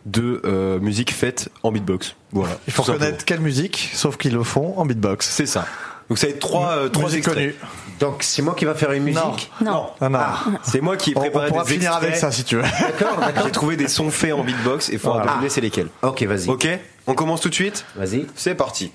[0.04, 2.16] de euh, musique faite en beatbox.
[2.32, 2.58] Voilà.
[2.66, 3.06] Il faut tout simplement.
[3.06, 5.28] connaître quelle musique, sauf qu'ils le font en beatbox.
[5.30, 5.64] C'est ça.
[6.08, 7.36] Donc ça va être trois, euh, trois Musique extraits.
[7.36, 7.54] connue.
[8.00, 9.50] Donc c'est moi qui va faire une musique.
[9.64, 9.86] Non.
[10.00, 10.18] Ah, non.
[10.64, 12.08] C'est moi qui ai On, on préparé pourra des finir extraits.
[12.08, 12.62] avec ça si tu veux.
[12.62, 13.42] D'accord, d'accord.
[13.46, 15.30] J'ai trouvé des sons faits en beatbox et faut Voilà.
[15.30, 15.88] deviner c'est lesquels.
[16.02, 16.48] Ok, vas-y.
[16.50, 16.66] Ok,
[17.06, 17.84] on commence tout de suite.
[17.96, 18.26] Vas-y.
[18.34, 18.90] C'est parti.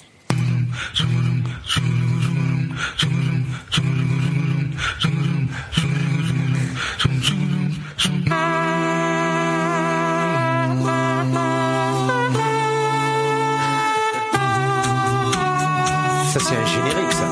[16.37, 17.25] Ça c'est un générique, ça.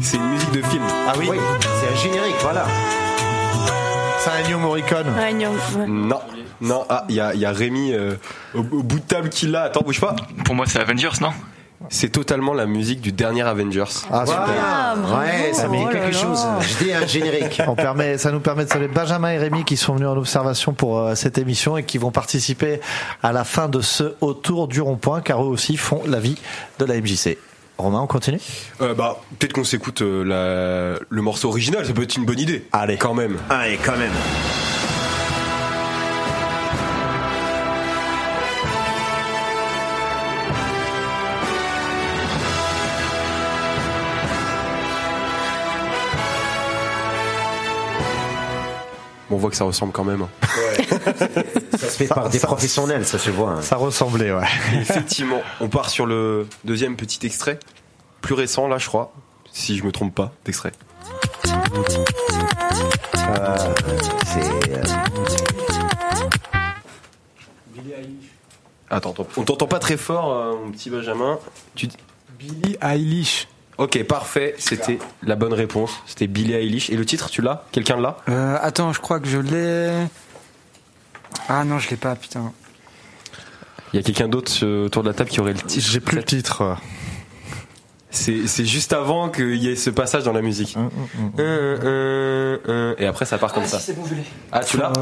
[0.00, 0.82] C'est une musique de film.
[1.06, 1.36] Ah oui, Oui,
[1.80, 2.64] c'est un générique, voilà.
[4.18, 5.06] c'est un Ennio Morricone.
[5.06, 5.86] Non, ouais.
[5.86, 6.20] Non,
[6.60, 6.84] non.
[6.88, 8.14] Ah, il y a, il y a Rémi euh,
[8.54, 9.62] au, au bout de table qui l'a.
[9.64, 10.16] Attends, bouge pas.
[10.44, 11.30] Pour moi, c'est Avengers, non?
[11.88, 13.84] C'est totalement la musique du dernier Avengers.
[14.10, 14.44] Ah super.
[14.64, 15.20] Ah, bravo.
[15.22, 16.18] Ouais, ça me dit Oh là quelque là.
[16.20, 16.46] chose.
[16.60, 17.60] Je dis un générique.
[17.66, 20.72] On permet, ça nous permet de saluer Benjamin et Rémi qui sont venus en observation
[20.74, 22.80] pour euh, cette émission et qui vont participer
[23.22, 26.38] à la fin de ce autour du rond-point car eux aussi font la vie
[26.78, 27.36] de la MJC.
[27.78, 28.38] Romain, on continue
[28.80, 31.84] Euh, bah, peut-être qu'on s'écoute euh, la- le morceau original.
[31.86, 32.66] Ça peut être une bonne idée.
[32.72, 32.96] Allez.
[32.96, 33.36] quand même.
[33.50, 34.12] Allez, quand même.
[49.32, 50.26] On voit que ça ressemble quand même.
[51.72, 53.50] Ça se fait par des ça- professionnels, ça se voit.
[53.52, 53.62] hein.
[53.62, 54.46] Ça ressemblait, ouais.
[54.80, 57.58] Effectivement, on part sur le deuxième petit extrait,
[58.20, 59.12] plus récent là, je crois,
[59.52, 60.72] si je me trompe pas, d'extrait.
[64.26, 64.70] C'est.
[64.70, 64.84] euh,
[68.90, 71.38] Attends, attends, on t'entend pas très fort, euh, mon petit Benjamin.
[71.74, 71.88] Tu...
[72.38, 73.48] Billie Eilish.
[73.82, 75.90] Ok, parfait, c'était la bonne réponse.
[76.06, 76.88] C'était Billie Eilish.
[76.90, 77.64] Et le titre, tu l'as?
[77.72, 78.16] Quelqu'un l'a?
[78.28, 80.06] Euh, attends, je crois que je l'ai.
[81.48, 82.52] Ah non, je l'ai pas, putain.
[83.92, 86.14] Il y a quelqu'un d'autre autour de la table qui aurait le titre J'ai plus
[86.16, 86.76] le titre.
[88.10, 90.76] C'est c'est juste avant qu'il y ait ce passage dans la musique.
[90.76, 90.88] Hum,
[91.40, 93.80] Euh, euh, euh, et après, ça part comme ça.
[94.52, 94.92] Ah, tu l'as?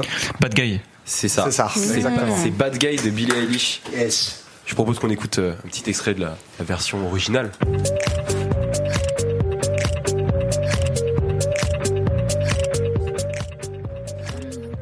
[0.40, 0.80] Bad Guy.
[1.04, 1.42] C'est ça.
[1.44, 2.34] C'est ça, C'est exactement.
[2.42, 3.82] C'est Bad Guy de Billie Eilish.
[3.92, 4.42] Yes.
[4.64, 7.50] Je propose qu'on écoute un petit extrait de la, la version originale.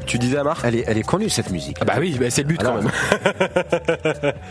[0.08, 1.76] Tu disais à Marc Elle est, elle est connue cette musique.
[1.82, 4.32] Ah bah oui, bah c'est le but Alors, quand même.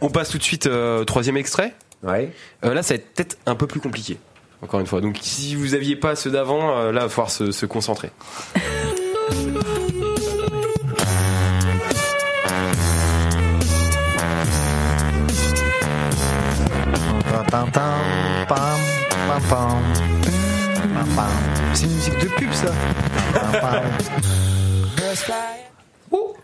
[0.00, 1.74] On passe tout de suite euh, au troisième extrait.
[2.02, 2.32] Ouais.
[2.64, 4.16] Euh, là, ça va être peut-être un peu plus compliqué.
[4.62, 5.02] Encore une fois.
[5.02, 8.10] Donc, si vous aviez pas ceux d'avant, euh, là, il va falloir se, se concentrer.
[17.50, 17.70] Pam, pam,
[19.48, 20.13] pam,
[21.74, 22.72] C'est une musique de pub, ça.
[23.60, 23.82] pam.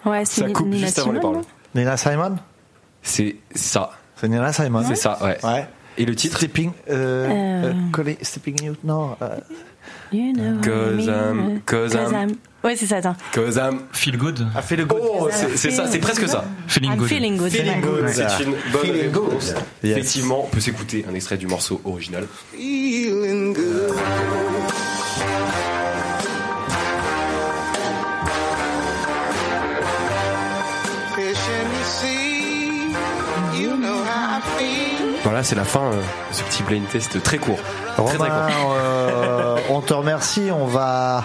[0.06, 1.42] Ouais, c'est Ça coupe Nina juste avant les paroles.
[1.74, 2.36] Nina Simon
[3.02, 3.90] C'est ça.
[4.16, 5.36] C'est Nina Simon C'est ça, ouais.
[5.44, 5.66] Ouais.
[5.98, 7.70] Et le titre Stepping, euh, Euh.
[7.70, 9.16] euh, collé- Stepping Youth, non.
[9.20, 9.36] euh,
[10.12, 12.34] You know Cause I'm- cause I'm-
[12.64, 13.16] Ouais, c'est ça, attends.
[13.34, 13.82] Cause I'm...
[13.92, 14.46] Feel Good.
[14.56, 15.00] a fait le good.
[15.02, 16.44] Oh, c'est c'est ça, c'est presque ça.
[16.66, 17.08] Feeling Good.
[17.08, 17.50] feeling good.
[17.50, 18.08] Feeling good.
[18.08, 19.24] C'est une bonne Feeling good.
[19.28, 19.54] réponse.
[19.82, 19.96] Yes.
[19.98, 22.26] Effectivement, on peut s'écouter un extrait du morceau original.
[35.30, 37.60] Voilà, c'est la fin euh, de ce petit blind test très court.
[37.94, 38.74] Très très court.
[38.76, 40.50] euh, on te remercie.
[40.50, 41.24] On va,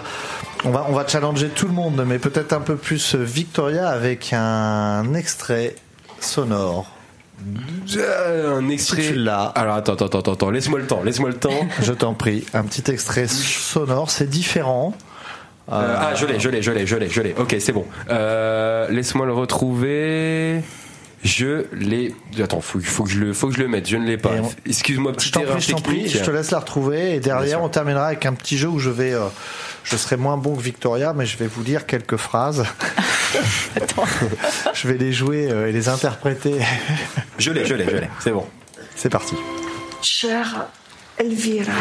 [0.63, 4.31] on va, on va challenger tout le monde, mais peut-être un peu plus Victoria avec
[4.31, 5.73] un extrait
[6.19, 6.91] sonore.
[7.97, 9.01] Euh, Un extrait.
[9.01, 9.45] Si l'as.
[9.55, 11.67] Alors attends, attends, attends, attends, laisse-moi le temps, laisse-moi le temps.
[11.81, 14.11] Je t'en prie, un petit extrait sonore.
[14.11, 14.93] C'est différent.
[15.71, 17.33] Euh, ah, je l'ai, je l'ai, je l'ai, je l'ai, je l'ai.
[17.39, 17.87] Ok, c'est bon.
[18.07, 20.61] Laisse-moi le retrouver.
[21.25, 22.13] Je l'ai.
[22.41, 23.89] Attends, faut, faut que je le, faut que je le mette.
[23.89, 24.29] Je ne l'ai pas.
[24.43, 25.95] On- Excuse-moi, Je petite erreur prie, je t'en prie.
[26.03, 26.17] technique.
[26.19, 28.91] Je te laisse la retrouver et derrière on terminera avec un petit jeu où je
[28.91, 29.25] vais, euh,
[29.83, 32.63] je serai moins bon que Victoria, mais je vais vous lire quelques phrases.
[34.73, 36.55] je vais les jouer euh, et les interpréter.
[37.39, 38.09] Je l'ai, je l'ai, je l'ai.
[38.19, 38.45] C'est bon.
[38.95, 39.35] C'est parti.
[40.01, 40.67] Chère
[41.17, 41.73] Elvira,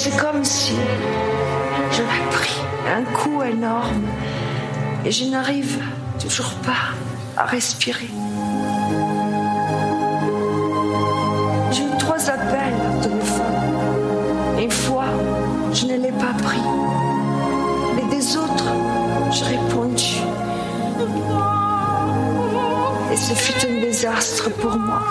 [0.00, 0.74] c'est comme si
[1.90, 4.04] j'avais pris un coup énorme
[5.04, 5.82] et je n'arrive
[6.20, 6.94] toujours pas
[7.36, 8.08] à respirer.
[11.72, 14.62] J'ai eu trois appels au téléphone.
[14.62, 15.10] Une fois,
[15.72, 16.62] je ne l'ai pas pris.
[17.96, 18.70] Mais des autres,
[19.32, 20.22] j'ai répondu.
[23.12, 25.02] Et ce fut un désastre pour moi.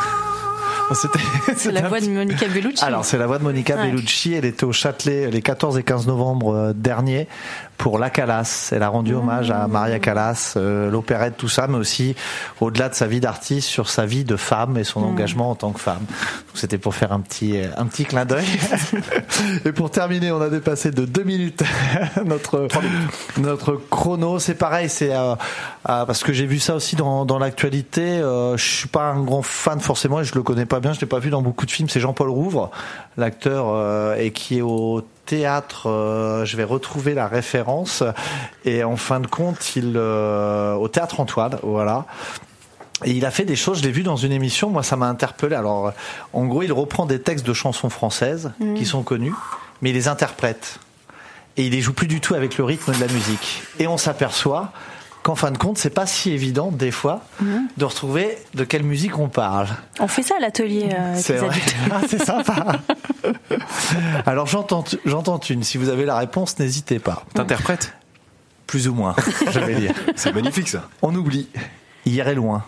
[1.55, 2.83] C'est la voix de Monica Bellucci.
[2.83, 3.75] Alors, c'est la voix de Monica.
[3.75, 4.33] Bellucci.
[4.33, 7.27] Elle était au Châtelet les 14 et 15 novembre euh, dernier
[7.77, 8.69] pour La Calas.
[8.71, 12.15] Elle a rendu hommage à Maria Callas, euh, l'opérette, tout ça, mais aussi,
[12.59, 15.71] au-delà de sa vie d'artiste, sur sa vie de femme et son engagement en tant
[15.71, 16.05] que femme.
[16.07, 18.47] Donc, C'était pour faire un petit, euh, un petit clin d'œil.
[19.65, 21.63] et pour terminer, on a dépassé de deux minutes
[22.25, 22.67] notre,
[23.37, 24.39] notre chrono.
[24.39, 25.35] C'est pareil, c'est euh,
[25.89, 28.01] euh, parce que j'ai vu ça aussi dans, dans l'actualité.
[28.01, 30.91] Euh, je suis pas un grand fan forcément, et je le connais pas bien.
[30.91, 31.87] Je l'ai pas vu dans beaucoup de films.
[31.87, 32.71] C'est Jean-Paul Rouvre,
[33.15, 35.87] l'acteur, euh, et qui est au théâtre.
[35.89, 38.03] euh, je vais retrouver la référence.
[38.65, 42.05] Et en fin de compte, il euh, au théâtre Antoine, voilà.
[43.03, 45.07] Et il a fait des choses, je l'ai vu dans une émission, moi ça m'a
[45.07, 45.55] interpellé.
[45.55, 45.91] Alors, euh,
[46.33, 49.35] en gros, il reprend des textes de chansons françaises qui sont connus,
[49.81, 50.79] mais il les interprète.
[51.57, 53.61] Et il les joue plus du tout avec le rythme de la musique.
[53.79, 54.71] Et on s'aperçoit
[55.27, 59.19] qu'en fin de compte, c'est pas si évident, des fois, de retrouver de quelle musique
[59.19, 59.67] on parle.
[59.99, 61.41] On fait ça à l'atelier euh, C'est.
[61.91, 62.79] Ah, c'est sympa.
[64.25, 65.63] Alors j'entends, j'entends une.
[65.63, 67.25] Si vous avez la réponse, n'hésitez pas.
[67.33, 67.93] T'interprètes
[68.67, 69.17] Plus ou moins,
[69.51, 69.93] je vais dire.
[70.15, 70.87] C'est magnifique ça.
[71.01, 71.49] On oublie.
[72.05, 72.63] Hier est loin,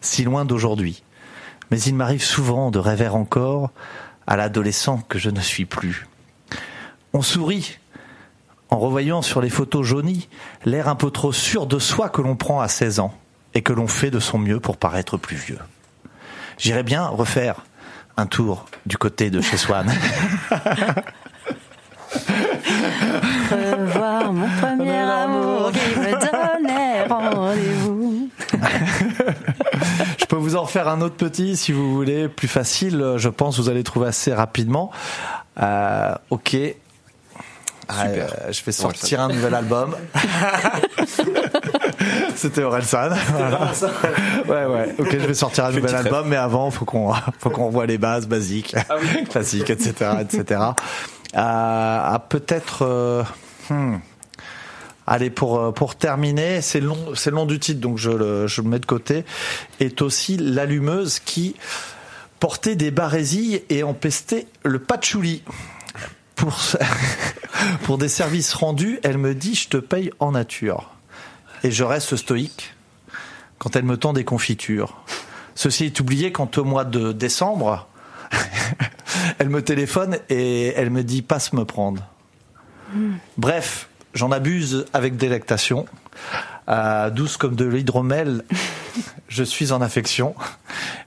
[0.00, 1.02] si loin d'aujourd'hui.
[1.70, 3.70] Mais il m'arrive souvent de rêver encore
[4.26, 6.06] à l'adolescent que je ne suis plus.
[7.12, 7.78] On sourit
[8.70, 10.28] en revoyant sur les photos jaunies
[10.64, 13.14] l'air un peu trop sûr de soi que l'on prend à 16 ans
[13.54, 15.58] et que l'on fait de son mieux pour paraître plus vieux.
[16.58, 17.64] J'irais bien refaire
[18.16, 19.90] un tour du côté de chez Swan.
[23.50, 28.28] Revoir mon premier amour qui me donnait rendez-vous.
[30.18, 33.14] Je peux vous en faire un autre petit si vous voulez, plus facile.
[33.16, 34.90] Je pense vous allez trouver assez rapidement.
[35.60, 36.56] Euh, ok.
[37.90, 39.96] Euh, je vais sortir un nouvel album.
[42.36, 43.10] C'était Orelsan.
[43.32, 43.72] Voilà.
[44.48, 44.94] Ouais, ouais.
[44.98, 47.98] Ok, je vais sortir un nouvel album, mais avant, faut qu'on, faut qu'on revoie les
[47.98, 48.74] bases basiques,
[49.30, 50.60] classiques, etc., etc.
[51.34, 52.82] Ah, peut-être.
[52.82, 53.22] euh,
[53.70, 53.96] hmm.
[55.06, 58.46] Allez, pour, euh, pour terminer, c'est le long, c'est nom du titre, donc je le,
[58.46, 59.24] je le mets de côté,
[59.80, 61.56] est aussi l'allumeuse qui
[62.40, 65.42] portait des barésilles et empestait le patchouli.
[67.82, 70.90] Pour, des services rendus, elle me dit je te paye en nature.
[71.64, 72.74] Et je reste stoïque
[73.58, 74.96] quand elle me tend des confitures.
[75.54, 77.88] Ceci est oublié quand au mois de décembre,
[79.38, 82.06] elle me téléphone et elle me dit passe me prendre.
[83.36, 85.86] Bref, j'en abuse avec délectation.
[86.68, 88.44] Euh, douce comme de l'hydromel,
[89.28, 90.34] je suis en affection.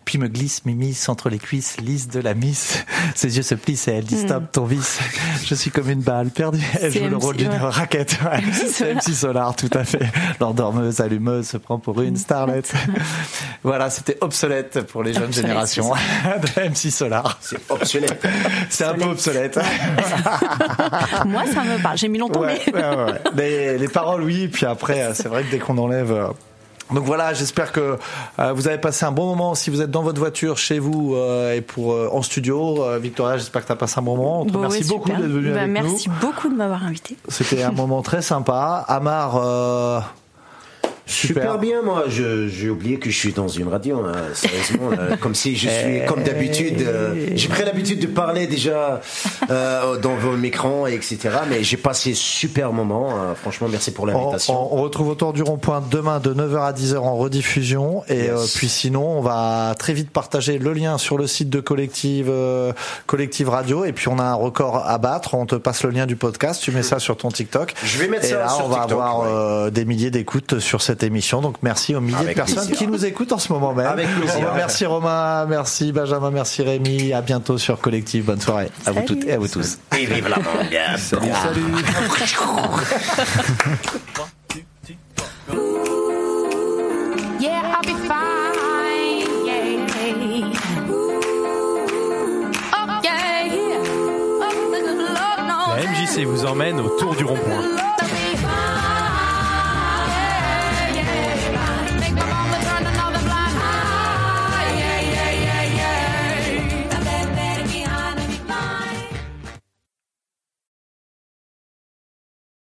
[0.05, 2.83] Puis me glisse mes miss entre les cuisses lisses de la miss.
[3.15, 4.99] Ses yeux se plissent et elle dit stop ton vice.
[5.45, 6.61] Je suis comme une balle perdue.
[6.81, 7.57] Elle joue le MC, rôle d'une ouais.
[7.57, 8.17] raquette.
[8.23, 8.41] Ouais.
[8.67, 10.11] C'est MC Solar, tout à fait.
[10.39, 12.73] L'endormeuse, allumeuse se prend pour une starlette.
[13.63, 15.91] voilà, c'était obsolète pour les jeunes Obsolète, générations
[16.55, 17.37] de MC Solar.
[17.41, 18.23] C'est obsolète.
[18.69, 19.57] C'est un peu obsolète.
[21.25, 21.97] Moi, ça me parle.
[21.97, 22.81] J'ai mis longtemps, Ouais, mais.
[22.83, 23.21] ouais, ouais, ouais.
[23.35, 26.31] Les, les paroles, oui, puis après, euh, c'est vrai que dès qu'on enlève.
[26.93, 27.97] Donc voilà, j'espère que
[28.39, 29.55] euh, vous avez passé un bon moment.
[29.55, 32.97] Si vous êtes dans votre voiture, chez vous euh, et pour euh, en studio, Euh,
[32.99, 34.45] Victoria, j'espère que tu as passé un bon moment.
[34.45, 36.15] Bon, ouais, beaucoup d'être venu Bah, avec merci nous.
[36.19, 37.15] beaucoup de m'avoir invité.
[37.27, 38.83] C'était un moment très sympa.
[38.87, 39.99] Amar, euh,
[41.05, 41.43] Super.
[41.43, 41.57] Super.
[41.57, 42.05] bien, moi.
[42.07, 44.91] Je- J'ai oublié que je suis dans une radio, hein, sérieusement.
[44.91, 46.05] là, comme si je suis, Eh.
[46.05, 49.01] comme d'habitude, euh, j'ai pris l'habitude de parler déjà
[49.49, 51.17] euh, dans vos micros, et etc.
[51.49, 53.09] Mais j'ai passé super moment.
[53.11, 54.73] euh, franchement, merci pour on, l'invitation.
[54.73, 58.03] on- on retrouve autour du rond-point demain de 9h à 10h en rediffusion.
[58.07, 58.29] Et Yes.
[58.31, 62.27] euh, puis sinon, on va très vite partager le lien sur le site de Collective,
[62.29, 62.73] euh,
[63.07, 63.85] Collective Radio.
[63.85, 65.33] Et puis on a un record à battre.
[65.33, 66.61] On te passe le lien du podcast.
[66.63, 67.73] Tu mets ça sur ton TikTok.
[67.83, 69.27] Je vais mettre et ça là, sur on va TikTok, avoir ouais.
[69.31, 71.41] euh, des milliers d'écoutes sur cette émission.
[71.41, 72.77] Donc merci aux milliers Avec de personnes plaisir.
[72.77, 73.87] qui nous écoutent en ce moment même.
[73.87, 74.51] Avec plaisir.
[74.55, 77.13] Merci Romain, merci Benjamin, merci Rémi.
[77.13, 78.25] À bientôt sur Collective.
[78.25, 79.77] Bonne soirée à vous toutes et à vous tous.
[79.97, 80.37] Et vive la.
[80.97, 81.61] Salut, salut.
[87.39, 88.51] Yeah, I'll be fine.
[89.45, 89.61] Yeah.
[92.73, 92.87] Oh.
[94.41, 94.51] Oh,
[95.15, 95.75] Lord knows.
[95.75, 97.90] La MJC vous emmène autour du rond-point.